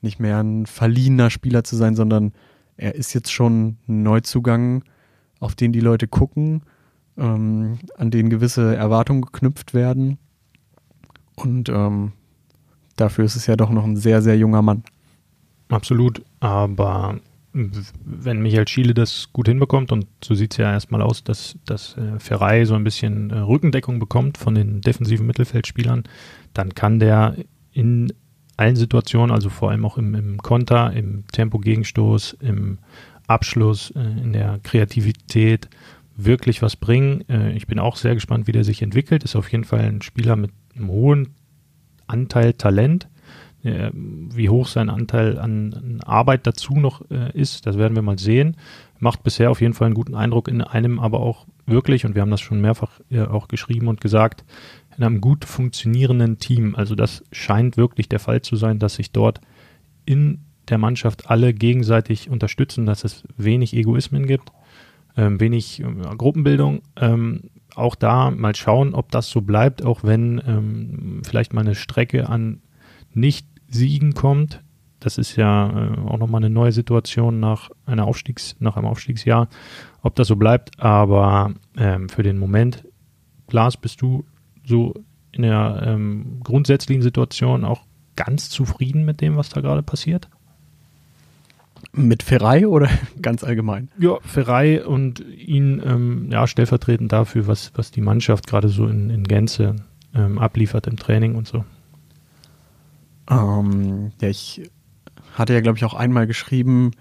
nicht 0.00 0.18
mehr 0.18 0.42
ein 0.42 0.66
verliehener 0.66 1.30
Spieler 1.30 1.62
zu 1.62 1.76
sein, 1.76 1.94
sondern 1.94 2.32
er 2.76 2.96
ist 2.96 3.14
jetzt 3.14 3.30
schon 3.30 3.76
ein 3.86 4.02
Neuzugang, 4.02 4.82
auf 5.38 5.54
den 5.54 5.72
die 5.72 5.80
Leute 5.80 6.08
gucken, 6.08 6.62
ähm, 7.16 7.78
an 7.96 8.10
den 8.10 8.28
gewisse 8.28 8.74
Erwartungen 8.74 9.22
geknüpft 9.22 9.72
werden. 9.72 10.18
Und 11.36 11.68
ähm, 11.68 12.12
dafür 12.96 13.24
ist 13.24 13.36
es 13.36 13.46
ja 13.46 13.54
doch 13.54 13.70
noch 13.70 13.84
ein 13.84 13.96
sehr, 13.96 14.20
sehr 14.20 14.36
junger 14.36 14.62
Mann. 14.62 14.82
Absolut, 15.68 16.22
aber 16.40 17.20
wenn 17.52 18.40
Michael 18.40 18.66
Schiele 18.66 18.94
das 18.94 19.28
gut 19.32 19.48
hinbekommt 19.48 19.92
und 19.92 20.06
so 20.24 20.34
sieht 20.34 20.52
es 20.52 20.58
ja 20.58 20.72
erstmal 20.72 21.02
aus, 21.02 21.22
dass, 21.22 21.58
dass 21.66 21.96
äh, 21.98 22.18
Ferrei 22.18 22.64
so 22.64 22.74
ein 22.74 22.84
bisschen 22.84 23.30
äh, 23.30 23.38
Rückendeckung 23.38 23.98
bekommt 23.98 24.38
von 24.38 24.54
den 24.54 24.80
defensiven 24.80 25.26
Mittelfeldspielern, 25.26 26.04
dann 26.54 26.74
kann 26.74 26.98
der 26.98 27.36
in 27.72 28.12
allen 28.56 28.76
Situationen, 28.76 29.34
also 29.34 29.50
vor 29.50 29.70
allem 29.70 29.84
auch 29.84 29.98
im, 29.98 30.14
im 30.14 30.38
Konter, 30.38 30.92
im 30.92 31.24
Tempo-Gegenstoß, 31.32 32.38
im 32.40 32.78
Abschluss, 33.26 33.90
äh, 33.90 34.00
in 34.00 34.32
der 34.32 34.60
Kreativität 34.62 35.68
wirklich 36.16 36.62
was 36.62 36.76
bringen. 36.76 37.28
Äh, 37.28 37.52
ich 37.52 37.66
bin 37.66 37.78
auch 37.78 37.96
sehr 37.96 38.14
gespannt, 38.14 38.46
wie 38.46 38.52
der 38.52 38.64
sich 38.64 38.82
entwickelt. 38.82 39.24
Ist 39.24 39.36
auf 39.36 39.50
jeden 39.52 39.64
Fall 39.64 39.80
ein 39.80 40.02
Spieler 40.02 40.36
mit 40.36 40.52
einem 40.74 40.88
hohen 40.88 41.34
Anteil 42.06 42.54
Talent 42.54 43.08
äh, 43.64 43.90
wie 43.92 44.48
hoch 44.48 44.66
sein 44.66 44.90
Anteil 44.90 45.38
an, 45.38 45.74
an 45.74 46.00
Arbeit 46.04 46.46
dazu 46.46 46.74
noch 46.74 47.02
äh, 47.10 47.30
ist, 47.38 47.66
das 47.66 47.78
werden 47.78 47.94
wir 47.94 48.02
mal 48.02 48.18
sehen. 48.18 48.56
Macht 48.98 49.22
bisher 49.22 49.50
auf 49.50 49.60
jeden 49.60 49.74
Fall 49.74 49.86
einen 49.86 49.94
guten 49.94 50.14
Eindruck 50.14 50.48
in 50.48 50.62
einem, 50.62 50.98
aber 50.98 51.20
auch 51.20 51.46
wirklich, 51.66 52.04
und 52.04 52.14
wir 52.14 52.22
haben 52.22 52.30
das 52.30 52.40
schon 52.40 52.60
mehrfach 52.60 53.00
äh, 53.10 53.22
auch 53.22 53.48
geschrieben 53.48 53.88
und 53.88 54.00
gesagt, 54.00 54.44
in 54.96 55.04
einem 55.04 55.20
gut 55.20 55.44
funktionierenden 55.44 56.38
Team. 56.38 56.74
Also 56.74 56.94
das 56.94 57.24
scheint 57.32 57.76
wirklich 57.76 58.08
der 58.08 58.20
Fall 58.20 58.42
zu 58.42 58.56
sein, 58.56 58.78
dass 58.78 58.94
sich 58.94 59.12
dort 59.12 59.40
in 60.04 60.40
der 60.68 60.78
Mannschaft 60.78 61.30
alle 61.30 61.54
gegenseitig 61.54 62.30
unterstützen, 62.30 62.86
dass 62.86 63.04
es 63.04 63.24
wenig 63.36 63.74
Egoismen 63.74 64.26
gibt, 64.26 64.52
ähm, 65.16 65.40
wenig 65.40 65.80
äh, 65.80 66.16
Gruppenbildung. 66.16 66.82
Ähm, 66.96 67.42
auch 67.74 67.94
da 67.94 68.30
mal 68.30 68.54
schauen, 68.54 68.94
ob 68.94 69.10
das 69.10 69.30
so 69.30 69.40
bleibt, 69.40 69.82
auch 69.82 70.04
wenn 70.04 70.42
ähm, 70.46 71.22
vielleicht 71.24 71.54
mal 71.54 71.62
eine 71.62 71.74
Strecke 71.74 72.28
an 72.28 72.60
nicht 73.14 73.46
Siegen 73.72 74.14
kommt. 74.14 74.62
Das 75.00 75.18
ist 75.18 75.36
ja 75.36 75.68
äh, 75.68 75.98
auch 76.00 76.18
nochmal 76.18 76.44
eine 76.44 76.50
neue 76.50 76.72
Situation 76.72 77.40
nach, 77.40 77.70
einer 77.86 78.06
Aufstiegs-, 78.06 78.56
nach 78.60 78.76
einem 78.76 78.86
Aufstiegsjahr, 78.86 79.48
ob 80.02 80.14
das 80.14 80.28
so 80.28 80.36
bleibt. 80.36 80.80
Aber 80.80 81.52
ähm, 81.76 82.08
für 82.08 82.22
den 82.22 82.38
Moment, 82.38 82.84
Lars, 83.50 83.76
bist 83.76 84.00
du 84.00 84.24
so 84.64 84.94
in 85.32 85.42
der 85.42 85.82
ähm, 85.84 86.40
grundsätzlichen 86.44 87.02
Situation 87.02 87.64
auch 87.64 87.82
ganz 88.16 88.50
zufrieden 88.50 89.04
mit 89.04 89.20
dem, 89.20 89.36
was 89.36 89.48
da 89.48 89.60
gerade 89.60 89.82
passiert? 89.82 90.28
Mit 91.92 92.22
Ferrei 92.22 92.66
oder 92.66 92.88
ganz 93.22 93.42
allgemein? 93.42 93.88
Ja, 93.98 94.18
Ferrei 94.20 94.84
und 94.84 95.20
ihn 95.20 95.82
ähm, 95.84 96.28
ja, 96.30 96.46
stellvertretend 96.46 97.12
dafür, 97.12 97.46
was, 97.46 97.72
was 97.74 97.90
die 97.90 98.00
Mannschaft 98.00 98.46
gerade 98.46 98.68
so 98.68 98.86
in, 98.86 99.10
in 99.10 99.24
Gänze 99.24 99.76
ähm, 100.14 100.38
abliefert 100.38 100.86
im 100.86 100.96
Training 100.96 101.34
und 101.34 101.48
so. 101.48 101.64
Ähm, 103.30 104.12
ja, 104.20 104.28
ich 104.28 104.70
hatte 105.34 105.54
ja, 105.54 105.60
glaube 105.60 105.78
ich, 105.78 105.84
auch 105.84 105.94
einmal 105.94 106.26
geschrieben, 106.26 106.92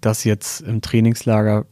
dass 0.00 0.24
jetzt 0.24 0.60
im 0.60 0.80
Trainingslager 0.80 1.66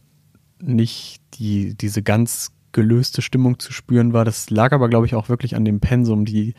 nicht 0.61 1.21
die, 1.35 1.75
diese 1.75 2.03
ganz 2.03 2.53
gelöste 2.73 3.23
Stimmung 3.23 3.59
zu 3.59 3.73
spüren 3.73 4.13
war. 4.13 4.25
Das 4.25 4.51
lag 4.51 4.73
aber, 4.73 4.89
glaube 4.89 5.07
ich, 5.07 5.15
auch 5.15 5.29
wirklich 5.29 5.57
an 5.57 5.65
dem 5.65 5.81
Pensum. 5.81 6.25
Die 6.25 6.55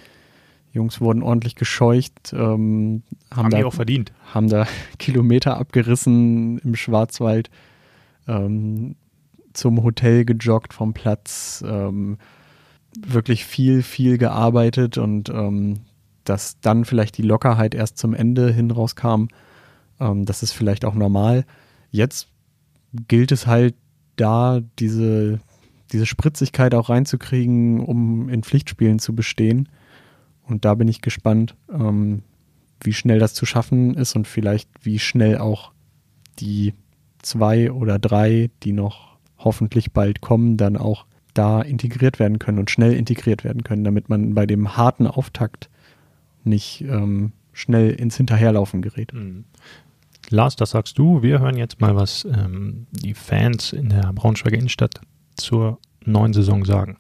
Jungs 0.73 1.01
wurden 1.01 1.23
ordentlich 1.23 1.55
gescheucht. 1.55 2.33
Ähm, 2.33 3.03
haben, 3.31 3.37
haben 3.45 3.49
da, 3.49 3.57
die 3.57 3.63
auch 3.63 3.73
verdient. 3.73 4.11
Haben 4.33 4.49
da 4.49 4.67
Kilometer 4.99 5.57
abgerissen 5.57 6.59
im 6.59 6.75
Schwarzwald, 6.75 7.49
ähm, 8.27 8.95
zum 9.53 9.83
Hotel 9.83 10.25
gejoggt 10.25 10.73
vom 10.73 10.93
Platz, 10.93 11.63
ähm, 11.67 12.17
wirklich 12.97 13.45
viel, 13.45 13.83
viel 13.83 14.17
gearbeitet 14.17 14.97
und 14.97 15.29
ähm, 15.29 15.81
dass 16.23 16.59
dann 16.61 16.85
vielleicht 16.85 17.17
die 17.17 17.23
Lockerheit 17.23 17.75
erst 17.75 17.97
zum 17.97 18.13
Ende 18.13 18.51
hin 18.51 18.71
rauskam. 18.71 19.27
Ähm, 19.99 20.25
das 20.25 20.43
ist 20.43 20.51
vielleicht 20.51 20.85
auch 20.85 20.95
normal. 20.95 21.45
Jetzt 21.89 22.27
gilt 23.07 23.31
es 23.31 23.47
halt 23.47 23.75
da, 24.15 24.61
diese, 24.79 25.39
diese 25.91 26.05
Spritzigkeit 26.05 26.73
auch 26.75 26.89
reinzukriegen, 26.89 27.79
um 27.79 28.29
in 28.29 28.43
Pflichtspielen 28.43 28.99
zu 28.99 29.15
bestehen. 29.15 29.69
Und 30.43 30.65
da 30.65 30.75
bin 30.75 30.87
ich 30.87 31.01
gespannt, 31.01 31.55
ähm, 31.71 32.23
wie 32.81 32.93
schnell 32.93 33.19
das 33.19 33.33
zu 33.33 33.45
schaffen 33.45 33.93
ist 33.95 34.15
und 34.15 34.27
vielleicht 34.27 34.69
wie 34.83 34.99
schnell 34.99 35.37
auch 35.37 35.71
die 36.39 36.73
zwei 37.21 37.71
oder 37.71 37.99
drei, 37.99 38.49
die 38.63 38.73
noch 38.73 39.17
hoffentlich 39.37 39.91
bald 39.91 40.21
kommen, 40.21 40.57
dann 40.57 40.77
auch 40.77 41.05
da 41.33 41.61
integriert 41.61 42.19
werden 42.19 42.39
können 42.39 42.59
und 42.59 42.69
schnell 42.69 42.93
integriert 42.93 43.43
werden 43.43 43.63
können, 43.63 43.83
damit 43.83 44.09
man 44.09 44.33
bei 44.33 44.45
dem 44.45 44.75
harten 44.75 45.07
Auftakt 45.07 45.69
nicht 46.43 46.81
ähm, 46.81 47.31
schnell 47.53 47.91
ins 47.91 48.17
Hinterherlaufen 48.17 48.81
gerät. 48.81 49.13
Mhm. 49.13 49.45
Lars, 50.29 50.55
das 50.55 50.71
sagst 50.71 50.97
du. 50.97 51.21
Wir 51.21 51.39
hören 51.39 51.57
jetzt 51.57 51.81
mal, 51.81 51.95
was 51.95 52.25
ähm, 52.25 52.87
die 52.91 53.13
Fans 53.13 53.73
in 53.73 53.89
der 53.89 54.13
Braunschweiger 54.13 54.57
Innenstadt 54.57 55.01
zur 55.35 55.79
neuen 56.05 56.33
Saison 56.33 56.63
sagen. 56.65 56.97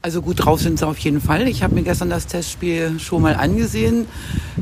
Also 0.00 0.22
gut 0.22 0.44
drauf 0.44 0.60
sind 0.60 0.78
sie 0.78 0.86
auf 0.86 0.98
jeden 0.98 1.20
Fall. 1.20 1.48
Ich 1.48 1.62
habe 1.62 1.74
mir 1.74 1.82
gestern 1.82 2.08
das 2.08 2.26
Testspiel 2.26 3.00
schon 3.00 3.22
mal 3.22 3.34
angesehen. 3.34 4.06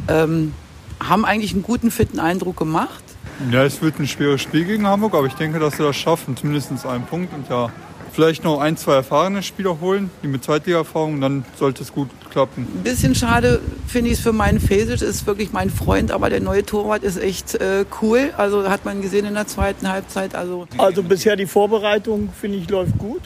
Ähm, 0.08 0.54
haben 0.98 1.26
eigentlich 1.26 1.52
einen 1.52 1.62
guten, 1.62 1.90
fitten 1.90 2.18
Eindruck 2.18 2.56
gemacht. 2.56 3.04
Ja, 3.50 3.64
es 3.64 3.82
wird 3.82 3.98
ein 4.00 4.06
schweres 4.06 4.40
Spiel 4.40 4.64
gegen 4.64 4.86
Hamburg, 4.86 5.14
aber 5.14 5.26
ich 5.26 5.34
denke, 5.34 5.58
dass 5.58 5.76
sie 5.76 5.82
das 5.82 5.96
schaffen. 5.96 6.36
Zumindest 6.36 6.86
einen 6.86 7.04
Punkt 7.04 7.34
und 7.34 7.48
ja, 7.50 7.70
vielleicht 8.16 8.44
noch 8.44 8.61
ein, 8.61 8.79
zwei 8.79 8.94
erfahrene 8.94 9.42
Spieler 9.42 9.79
holen, 9.79 10.11
die 10.22 10.26
mit 10.26 10.42
Zweitliga-Erfahrung, 10.42 11.20
dann 11.20 11.44
sollte 11.59 11.83
es 11.83 11.92
gut 11.92 12.09
klappen. 12.31 12.66
Ein 12.74 12.83
bisschen 12.83 13.14
schade 13.14 13.61
finde 13.87 14.11
ich 14.11 14.16
es 14.16 14.22
für 14.22 14.33
meinen 14.33 14.59
Fesic, 14.59 15.02
ist 15.02 15.26
wirklich 15.26 15.52
mein 15.52 15.68
Freund, 15.68 16.11
aber 16.11 16.31
der 16.31 16.40
neue 16.40 16.64
Torwart 16.64 17.02
ist 17.02 17.18
echt 17.18 17.57
äh, 17.57 17.85
cool. 18.00 18.31
Also 18.38 18.70
hat 18.70 18.87
man 18.87 19.02
gesehen 19.02 19.26
in 19.26 19.35
der 19.35 19.46
zweiten 19.46 19.87
Halbzeit. 19.87 20.35
Also, 20.35 20.66
also 20.79 21.02
bisher 21.02 21.37
die 21.37 21.44
Vorbereitung, 21.44 22.31
finde 22.40 22.57
ich, 22.57 22.70
läuft 22.70 22.96
gut. 22.96 23.20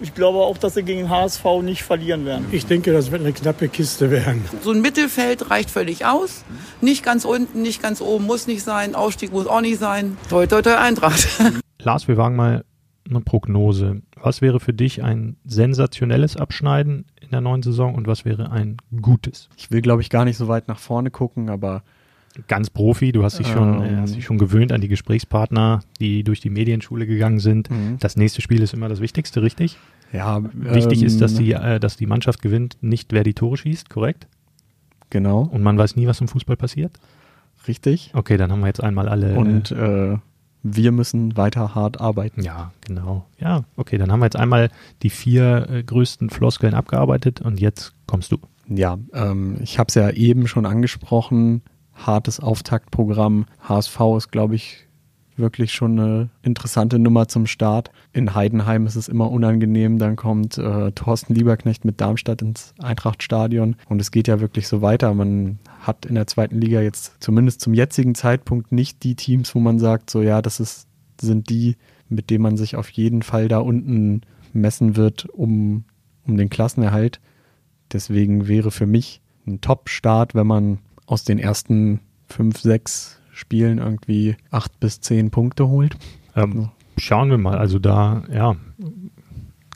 Ich 0.00 0.12
glaube 0.12 0.38
auch, 0.38 0.58
dass 0.58 0.74
sie 0.74 0.82
gegen 0.82 1.08
HSV 1.08 1.44
nicht 1.62 1.84
verlieren 1.84 2.24
werden. 2.26 2.46
Ich 2.50 2.66
denke, 2.66 2.92
das 2.92 3.12
wird 3.12 3.20
eine 3.20 3.32
knappe 3.32 3.68
Kiste 3.68 4.10
werden. 4.10 4.44
So 4.64 4.72
ein 4.72 4.80
Mittelfeld 4.80 5.50
reicht 5.50 5.70
völlig 5.70 6.04
aus. 6.04 6.42
Nicht 6.80 7.04
ganz 7.04 7.24
unten, 7.24 7.62
nicht 7.62 7.80
ganz 7.80 8.00
oben 8.00 8.26
muss 8.26 8.48
nicht 8.48 8.64
sein. 8.64 8.96
Aufstieg 8.96 9.30
muss 9.30 9.46
auch 9.46 9.60
nicht 9.60 9.78
sein. 9.78 10.16
Toi, 10.28 10.48
toi, 10.48 10.62
toi, 10.62 10.74
Eintracht. 10.74 11.28
Lars, 11.78 12.08
wir 12.08 12.16
wagen 12.16 12.34
mal 12.34 12.64
eine 13.08 13.20
Prognose. 13.20 14.02
Was 14.20 14.42
wäre 14.42 14.60
für 14.60 14.72
dich 14.72 15.02
ein 15.02 15.36
sensationelles 15.44 16.36
Abschneiden 16.36 17.06
in 17.20 17.30
der 17.30 17.40
neuen 17.40 17.62
Saison 17.62 17.94
und 17.94 18.06
was 18.06 18.24
wäre 18.24 18.50
ein 18.50 18.76
gutes? 19.00 19.48
Ich 19.56 19.70
will, 19.70 19.80
glaube 19.80 20.02
ich, 20.02 20.10
gar 20.10 20.24
nicht 20.24 20.36
so 20.36 20.48
weit 20.48 20.68
nach 20.68 20.78
vorne 20.78 21.10
gucken, 21.10 21.48
aber 21.48 21.82
ganz 22.46 22.70
Profi. 22.70 23.12
Du 23.12 23.24
hast 23.24 23.38
dich 23.38 23.48
schon, 23.48 23.82
ähm, 23.82 24.00
hast 24.00 24.14
dich 24.14 24.24
schon 24.24 24.38
gewöhnt 24.38 24.72
an 24.72 24.80
die 24.80 24.88
Gesprächspartner, 24.88 25.80
die 26.00 26.22
durch 26.24 26.40
die 26.40 26.50
Medienschule 26.50 27.06
gegangen 27.06 27.40
sind. 27.40 27.70
Mhm. 27.70 27.96
Das 27.98 28.16
nächste 28.16 28.42
Spiel 28.42 28.62
ist 28.62 28.74
immer 28.74 28.88
das 28.88 29.00
Wichtigste, 29.00 29.42
richtig? 29.42 29.78
Ja. 30.12 30.42
Wichtig 30.52 31.00
ähm, 31.00 31.06
ist, 31.06 31.20
dass 31.20 31.34
die, 31.34 31.52
äh, 31.52 31.80
dass 31.80 31.96
die 31.96 32.06
Mannschaft 32.06 32.42
gewinnt, 32.42 32.76
nicht 32.80 33.12
wer 33.12 33.24
die 33.24 33.34
Tore 33.34 33.56
schießt, 33.56 33.90
korrekt? 33.90 34.26
Genau. 35.10 35.42
Und 35.42 35.62
man 35.62 35.76
weiß 35.76 35.96
nie, 35.96 36.06
was 36.06 36.20
im 36.20 36.28
Fußball 36.28 36.56
passiert. 36.56 36.98
Richtig. 37.68 38.10
Okay, 38.14 38.36
dann 38.36 38.50
haben 38.50 38.60
wir 38.60 38.68
jetzt 38.68 38.82
einmal 38.82 39.08
alle. 39.08 39.34
Und 39.34 39.70
äh, 39.72 40.16
wir 40.62 40.92
müssen 40.92 41.36
weiter 41.36 41.74
hart 41.74 42.00
arbeiten. 42.00 42.42
Ja, 42.42 42.72
genau. 42.86 43.26
Ja, 43.38 43.64
okay, 43.76 43.98
dann 43.98 44.12
haben 44.12 44.20
wir 44.20 44.26
jetzt 44.26 44.36
einmal 44.36 44.70
die 45.02 45.10
vier 45.10 45.68
äh, 45.70 45.82
größten 45.82 46.30
Floskeln 46.30 46.74
abgearbeitet 46.74 47.40
und 47.40 47.60
jetzt 47.60 47.94
kommst 48.06 48.32
du. 48.32 48.38
Ja, 48.68 48.98
ähm, 49.12 49.58
ich 49.62 49.78
habe 49.78 49.88
es 49.88 49.94
ja 49.94 50.10
eben 50.10 50.46
schon 50.46 50.66
angesprochen. 50.66 51.62
Hartes 51.94 52.40
Auftaktprogramm. 52.40 53.46
HSV 53.68 54.00
ist, 54.16 54.32
glaube 54.32 54.54
ich, 54.54 54.86
wirklich 55.36 55.72
schon 55.72 55.98
eine 55.98 56.28
interessante 56.42 56.98
Nummer 56.98 57.28
zum 57.28 57.46
Start. 57.46 57.90
In 58.12 58.34
Heidenheim 58.34 58.86
ist 58.86 58.96
es 58.96 59.08
immer 59.08 59.30
unangenehm. 59.30 59.98
Dann 59.98 60.16
kommt 60.16 60.58
äh, 60.58 60.92
Thorsten 60.92 61.34
Lieberknecht 61.34 61.84
mit 61.84 62.00
Darmstadt 62.00 62.42
ins 62.42 62.74
Eintrachtstadion. 62.78 63.76
Und 63.88 64.00
es 64.00 64.10
geht 64.10 64.28
ja 64.28 64.40
wirklich 64.40 64.68
so 64.68 64.82
weiter. 64.82 65.12
Man 65.14 65.58
hat 65.80 66.06
in 66.06 66.14
der 66.14 66.26
zweiten 66.26 66.60
Liga 66.60 66.80
jetzt 66.80 67.14
zumindest 67.20 67.60
zum 67.60 67.74
jetzigen 67.74 68.14
Zeitpunkt 68.14 68.72
nicht 68.72 69.02
die 69.02 69.14
Teams, 69.14 69.54
wo 69.54 69.60
man 69.60 69.78
sagt, 69.78 70.10
so 70.10 70.22
ja, 70.22 70.42
das 70.42 70.60
ist, 70.60 70.86
sind 71.20 71.48
die, 71.50 71.76
mit 72.08 72.30
denen 72.30 72.42
man 72.42 72.56
sich 72.56 72.76
auf 72.76 72.90
jeden 72.90 73.22
Fall 73.22 73.48
da 73.48 73.58
unten 73.58 74.22
messen 74.52 74.96
wird, 74.96 75.26
um, 75.26 75.84
um 76.26 76.36
den 76.36 76.50
Klassenerhalt. 76.50 77.20
Deswegen 77.92 78.48
wäre 78.48 78.70
für 78.70 78.86
mich 78.86 79.20
ein 79.46 79.60
Top-Start, 79.60 80.34
wenn 80.34 80.46
man 80.46 80.78
aus 81.06 81.24
den 81.24 81.38
ersten 81.38 82.00
fünf, 82.28 82.60
sechs 82.60 83.19
Spielen 83.40 83.78
irgendwie 83.78 84.36
acht 84.50 84.78
bis 84.80 85.00
zehn 85.00 85.30
Punkte 85.30 85.68
holt. 85.68 85.96
Ähm, 86.36 86.68
schauen 86.98 87.30
wir 87.30 87.38
mal. 87.38 87.58
Also 87.58 87.78
da, 87.78 88.22
ja, 88.32 88.54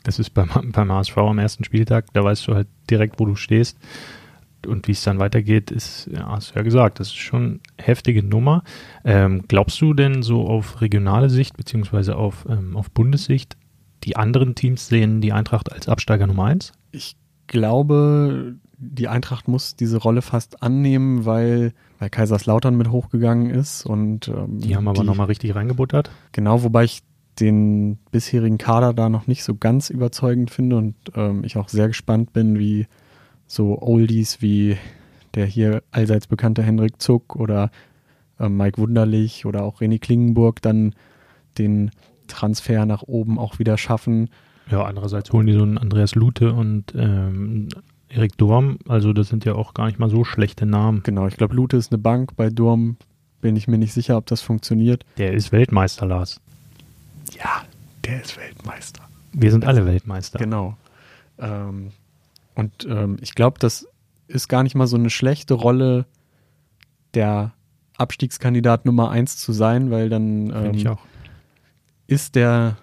das 0.03 0.19
ist 0.19 0.29
beim, 0.29 0.49
beim 0.71 0.91
HSV 0.91 1.17
am 1.17 1.39
ersten 1.39 1.63
Spieltag, 1.63 2.05
da 2.13 2.23
weißt 2.23 2.47
du 2.47 2.55
halt 2.55 2.67
direkt, 2.89 3.19
wo 3.19 3.25
du 3.25 3.35
stehst. 3.35 3.77
Und 4.65 4.87
wie 4.87 4.93
es 4.93 5.03
dann 5.03 5.19
weitergeht, 5.19 5.69
ist, 5.69 6.09
ja, 6.11 6.27
hast 6.27 6.51
du 6.51 6.55
ja 6.55 6.63
gesagt, 6.63 6.99
das 6.99 7.07
ist 7.07 7.17
schon 7.17 7.59
eine 7.77 7.85
heftige 7.85 8.23
Nummer. 8.23 8.63
Ähm, 9.03 9.43
glaubst 9.47 9.79
du 9.81 9.93
denn 9.93 10.23
so 10.23 10.47
auf 10.47 10.81
regionale 10.81 11.29
Sicht, 11.29 11.57
beziehungsweise 11.57 12.15
auf, 12.15 12.47
ähm, 12.49 12.75
auf 12.77 12.89
Bundessicht, 12.89 13.57
die 14.03 14.15
anderen 14.15 14.55
Teams 14.55 14.87
sehen 14.87 15.21
die 15.21 15.33
Eintracht 15.33 15.71
als 15.71 15.87
Absteiger 15.87 16.27
Nummer 16.27 16.45
eins? 16.45 16.71
Ich 16.91 17.15
glaube, 17.47 18.55
die 18.77 19.07
Eintracht 19.07 19.47
muss 19.47 19.75
diese 19.75 19.97
Rolle 19.97 20.21
fast 20.21 20.61
annehmen, 20.61 21.25
weil, 21.25 21.73
weil 21.99 22.09
Kaiserslautern 22.09 22.75
mit 22.75 22.89
hochgegangen 22.89 23.49
ist 23.49 23.85
und 23.85 24.27
ähm, 24.27 24.59
Die 24.59 24.75
haben 24.75 24.87
aber 24.87 25.03
nochmal 25.03 25.27
richtig 25.27 25.55
reingebuttert. 25.55 26.11
Genau, 26.31 26.63
wobei 26.63 26.83
ich 26.83 27.03
den 27.39 27.97
bisherigen 28.11 28.57
Kader 28.57 28.93
da 28.93 29.09
noch 29.09 29.27
nicht 29.27 29.43
so 29.43 29.55
ganz 29.55 29.89
überzeugend 29.89 30.51
finde 30.51 30.77
und 30.77 30.95
ähm, 31.15 31.43
ich 31.43 31.57
auch 31.57 31.69
sehr 31.69 31.87
gespannt 31.87 32.33
bin, 32.33 32.59
wie 32.59 32.87
so 33.47 33.81
Oldies 33.81 34.41
wie 34.41 34.77
der 35.35 35.45
hier 35.45 35.83
allseits 35.91 36.27
bekannte 36.27 36.63
Henrik 36.63 37.01
Zuck 37.01 37.35
oder 37.35 37.71
ähm, 38.39 38.57
Mike 38.57 38.77
Wunderlich 38.77 39.45
oder 39.45 39.63
auch 39.63 39.81
René 39.81 39.99
Klingenburg 39.99 40.61
dann 40.61 40.95
den 41.57 41.91
Transfer 42.27 42.85
nach 42.85 43.03
oben 43.03 43.37
auch 43.37 43.59
wieder 43.59 43.77
schaffen. 43.77 44.29
Ja, 44.71 44.83
andererseits 44.83 45.31
holen 45.31 45.47
die 45.47 45.53
so 45.53 45.61
einen 45.61 45.77
Andreas 45.77 46.15
Lute 46.15 46.53
und 46.53 46.93
ähm, 46.95 47.69
Erik 48.09 48.37
Dorm, 48.37 48.77
also 48.87 49.13
das 49.13 49.29
sind 49.29 49.45
ja 49.45 49.55
auch 49.55 49.73
gar 49.73 49.87
nicht 49.87 49.99
mal 49.99 50.09
so 50.09 50.23
schlechte 50.23 50.65
Namen. 50.65 51.01
Genau, 51.03 51.27
ich 51.27 51.37
glaube, 51.37 51.55
Lute 51.55 51.77
ist 51.77 51.91
eine 51.91 51.97
Bank. 51.97 52.35
Bei 52.35 52.49
Dorm 52.49 52.97
bin 53.41 53.55
ich 53.55 53.67
mir 53.67 53.77
nicht 53.77 53.93
sicher, 53.93 54.17
ob 54.17 54.25
das 54.27 54.41
funktioniert. 54.41 55.05
Der 55.17 55.33
ist 55.33 55.51
Weltmeister, 55.51 56.05
Lars. 56.05 56.39
Ja, 57.37 57.63
der 58.03 58.21
ist 58.21 58.37
Weltmeister. 58.37 59.01
Wir 59.33 59.51
sind 59.51 59.65
alle 59.65 59.85
Weltmeister. 59.85 60.39
Genau. 60.39 60.77
Ähm, 61.39 61.91
und 62.55 62.87
ähm, 62.89 63.17
ich 63.21 63.35
glaube, 63.35 63.59
das 63.59 63.87
ist 64.27 64.47
gar 64.47 64.63
nicht 64.63 64.75
mal 64.75 64.87
so 64.87 64.95
eine 64.95 65.09
schlechte 65.09 65.53
Rolle, 65.53 66.05
der 67.13 67.53
Abstiegskandidat 67.97 68.85
Nummer 68.85 69.09
eins 69.09 69.37
zu 69.37 69.53
sein, 69.53 69.91
weil 69.91 70.09
dann 70.09 70.51
ähm, 70.51 70.97
ist 72.07 72.35
der 72.35 72.77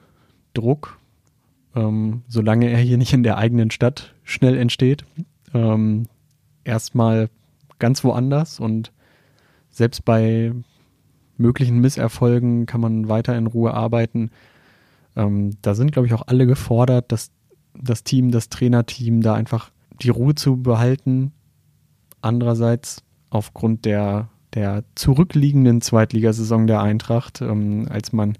Druck, 0.55 0.99
ähm, 1.75 2.23
solange 2.29 2.71
er 2.71 2.79
hier 2.79 2.99
nicht 2.99 3.13
in 3.13 3.23
der 3.23 3.39
eigenen 3.39 3.71
Stadt 3.71 4.15
schnell 4.25 4.57
entsteht, 4.57 5.05
ähm, 5.55 6.07
erstmal 6.65 7.29
ganz 7.79 8.05
woanders 8.05 8.61
und 8.61 8.93
selbst 9.71 10.05
bei 10.05 10.53
möglichen 11.37 11.81
Misserfolgen 11.81 12.67
kann 12.67 12.81
man 12.81 13.09
weiter 13.09 13.37
in 13.37 13.47
Ruhe 13.47 13.75
arbeiten. 13.75 14.31
Ähm, 15.17 15.57
da 15.63 15.75
sind, 15.75 15.93
glaube 15.93 16.07
ich, 16.07 16.15
auch 16.15 16.27
alle 16.27 16.47
gefordert, 16.47 17.11
dass 17.11 17.31
das 17.75 18.05
Team, 18.05 18.31
das 18.31 18.49
Trainerteam 18.49 19.23
da 19.23 19.35
einfach 19.35 19.71
die 20.03 20.11
Ruhe 20.11 20.35
zu 20.35 20.57
behalten. 20.57 21.33
Andererseits 22.21 23.03
aufgrund 23.31 23.85
der, 23.85 24.29
der 24.55 24.85
zurückliegenden 24.95 25.81
Zweitligasaison 25.81 26.67
der 26.67 26.83
Eintracht, 26.83 27.41
ähm, 27.41 27.87
als 27.89 28.13
man 28.13 28.37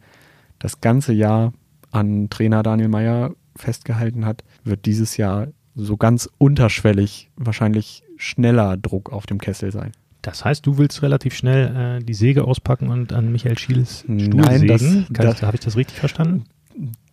das 0.59 0.81
ganze 0.81 1.13
Jahr 1.13 1.53
an 1.93 2.29
Trainer 2.31 2.63
Daniel 2.63 2.89
Meyer 2.89 3.35
festgehalten 3.55 4.25
hat, 4.27 4.43
wird 4.65 4.87
dieses 4.87 5.17
Jahr 5.17 5.49
so 5.75 5.97
ganz 5.97 6.29
unterschwellig 6.39 7.31
wahrscheinlich 7.37 8.03
schneller 8.17 8.77
Druck 8.77 9.13
auf 9.13 9.27
dem 9.27 9.39
Kessel 9.39 9.71
sein. 9.73 9.93
Das 10.23 10.45
heißt, 10.45 10.65
du 10.67 10.79
willst 10.79 11.03
relativ 11.03 11.35
schnell 11.35 11.99
äh, 12.01 12.05
die 12.05 12.15
Säge 12.15 12.45
auspacken 12.45 12.89
und 12.89 13.13
an 13.13 13.33
Michael 13.33 13.59
Schieles 13.59 14.01
Stuhl 14.01 14.41
Nein, 14.41 14.67
das- 14.67 14.81
sägen? 14.81 15.07
Habe 15.19 15.55
ich 15.55 15.61
das 15.61 15.77
richtig 15.77 15.99
verstanden? 15.99 16.45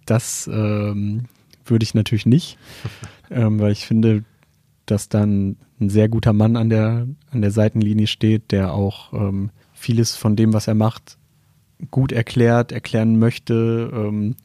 Das 0.06 0.50
ähm, 0.52 1.26
würde 1.66 1.84
ich 1.84 1.94
natürlich 1.94 2.26
nicht, 2.26 2.58
ähm, 3.32 3.60
weil 3.60 3.72
ich 3.72 3.86
finde, 3.86 4.24
dass 4.86 5.10
dann 5.10 5.58
ein 5.80 5.90
sehr 5.90 6.10
guter 6.10 6.34
Mann 6.34 6.56
an 6.56 6.70
der, 6.70 7.08
an 7.32 7.42
der 7.42 7.52
Seitenlinie 7.52 8.08
steht, 8.08 8.52
der 8.52 8.74
auch 8.74 9.14
ähm, 9.14 9.50
vieles 9.74 10.16
von 10.16 10.36
dem, 10.36 10.54
was 10.54 10.68
er 10.68 10.76
macht, 10.76 11.18
gut 11.92 12.12
erklärt, 12.12 12.72
erklären 12.72 13.18
möchte, 13.18 13.90
ähm, 13.94 14.36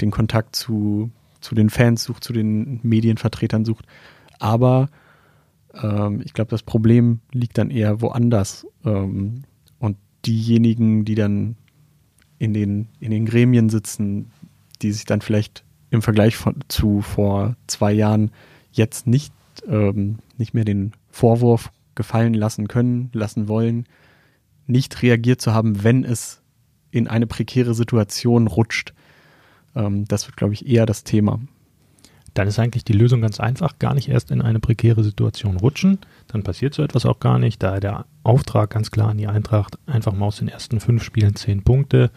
den 0.00 0.10
Kontakt 0.10 0.56
zu, 0.56 1.10
zu 1.40 1.54
den 1.54 1.70
Fans 1.70 2.04
sucht, 2.04 2.24
zu 2.24 2.32
den 2.32 2.80
Medienvertretern 2.82 3.64
sucht. 3.64 3.86
Aber 4.38 4.88
ähm, 5.74 6.20
ich 6.24 6.32
glaube, 6.32 6.50
das 6.50 6.62
Problem 6.62 7.20
liegt 7.32 7.58
dann 7.58 7.70
eher 7.70 8.00
woanders. 8.00 8.66
Ähm, 8.84 9.42
und 9.78 9.96
diejenigen, 10.26 11.04
die 11.04 11.14
dann 11.14 11.56
in 12.38 12.54
den, 12.54 12.88
in 13.00 13.10
den 13.10 13.26
Gremien 13.26 13.68
sitzen, 13.68 14.30
die 14.82 14.92
sich 14.92 15.04
dann 15.04 15.20
vielleicht 15.20 15.64
im 15.90 16.02
Vergleich 16.02 16.36
von, 16.36 16.56
zu 16.68 17.00
vor 17.00 17.56
zwei 17.66 17.92
Jahren 17.92 18.30
jetzt 18.72 19.06
nicht, 19.06 19.32
ähm, 19.66 20.18
nicht 20.36 20.54
mehr 20.54 20.64
den 20.64 20.92
Vorwurf 21.10 21.72
gefallen 21.94 22.34
lassen 22.34 22.68
können, 22.68 23.10
lassen 23.12 23.48
wollen, 23.48 23.86
nicht 24.66 25.02
reagiert 25.02 25.40
zu 25.40 25.52
haben, 25.52 25.82
wenn 25.82 26.04
es 26.04 26.42
in 26.90 27.08
eine 27.08 27.26
prekäre 27.26 27.74
Situation 27.74 28.46
rutscht. 28.46 28.94
Ähm, 29.74 30.06
das 30.06 30.26
wird, 30.26 30.36
glaube 30.36 30.54
ich, 30.54 30.66
eher 30.68 30.86
das 30.86 31.04
Thema. 31.04 31.40
Dann 32.34 32.46
ist 32.46 32.58
eigentlich 32.58 32.84
die 32.84 32.92
Lösung 32.92 33.20
ganz 33.20 33.40
einfach, 33.40 33.78
gar 33.78 33.94
nicht 33.94 34.08
erst 34.08 34.30
in 34.30 34.42
eine 34.42 34.60
prekäre 34.60 35.02
Situation 35.02 35.56
rutschen. 35.56 35.98
Dann 36.28 36.44
passiert 36.44 36.74
so 36.74 36.82
etwas 36.82 37.04
auch 37.04 37.20
gar 37.20 37.38
nicht. 37.38 37.62
Da 37.62 37.80
der 37.80 38.06
Auftrag 38.22 38.70
ganz 38.70 38.90
klar 38.90 39.08
an 39.08 39.18
die 39.18 39.26
Eintracht, 39.26 39.78
einfach 39.86 40.12
mal 40.12 40.26
aus 40.26 40.36
den 40.36 40.48
ersten 40.48 40.78
fünf 40.78 41.02
Spielen 41.02 41.34
zehn 41.34 41.62
Punkte. 41.62 42.10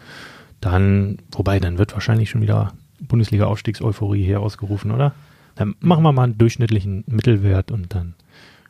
Dann, 0.60 1.18
wobei, 1.32 1.60
dann 1.60 1.78
wird 1.78 1.94
wahrscheinlich 1.94 2.30
schon 2.30 2.42
wieder 2.42 2.74
Bundesliga-Aufstiegseuphorie 3.00 4.24
hier 4.24 4.42
ausgerufen, 4.42 4.92
oder? 4.92 5.16
Dann 5.56 5.76
machen 5.80 6.04
wir 6.04 6.12
mal 6.12 6.24
einen 6.24 6.38
durchschnittlichen 6.38 7.04
Mittelwert 7.08 7.72
und 7.72 7.96
dann 7.96 8.14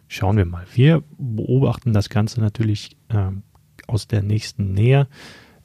schauen 0.07 0.37
wir 0.37 0.45
mal. 0.45 0.65
Wir 0.73 1.03
beobachten 1.17 1.93
das 1.93 2.09
Ganze 2.09 2.39
natürlich 2.39 2.95
ähm, 3.09 3.43
aus 3.87 4.07
der 4.07 4.23
nächsten 4.23 4.73
Nähe. 4.73 5.07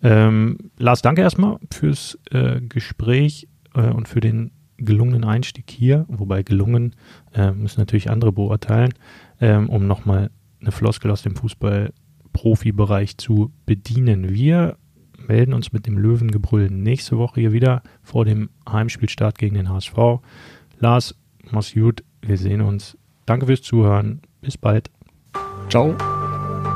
Ähm, 0.07 0.71
Lars, 0.79 1.03
danke 1.03 1.23
erstmal 1.23 1.59
fürs 1.73 2.17
äh, 2.31 2.61
Gespräch 2.61 3.49
äh, 3.75 3.91
und 3.91 4.07
für 4.07 4.21
den 4.21 4.53
gelungenen 4.77 5.25
Einstieg 5.25 5.69
hier, 5.69 6.05
wobei 6.07 6.45
gelungen 6.45 6.95
äh, 7.35 7.51
müssen 7.51 7.81
natürlich 7.81 8.09
andere 8.09 8.31
beurteilen, 8.31 8.95
ähm, 9.41 9.69
um 9.69 9.89
nochmal 9.89 10.31
eine 10.61 10.71
Floskel 10.71 11.11
aus 11.11 11.23
dem 11.23 11.35
Fußball-Profibereich 11.35 13.17
zu 13.19 13.53
bedienen. 13.65 14.33
Wir 14.33 14.77
melden 15.27 15.53
uns 15.53 15.73
mit 15.73 15.89
dem 15.89 15.99
Löwengebrüll 15.99 16.71
nächste 16.71 17.19
Woche 17.19 17.41
hier 17.41 17.53
wieder 17.53 17.83
vor 18.05 18.25
dem 18.25 18.51
Heimspielstart 18.71 19.39
gegen 19.39 19.57
den 19.57 19.71
HSV. 19.71 20.21
Lars, 20.79 21.17
mach's 21.51 21.75
gut, 21.75 22.05
wir 22.23 22.39
sehen 22.39 22.61
uns. 22.61 22.97
Danke 23.25 23.47
fürs 23.47 23.63
Zuhören. 23.63 24.21
Bis 24.41 24.57
bald. 24.57 24.89
Ciao. 25.69 25.97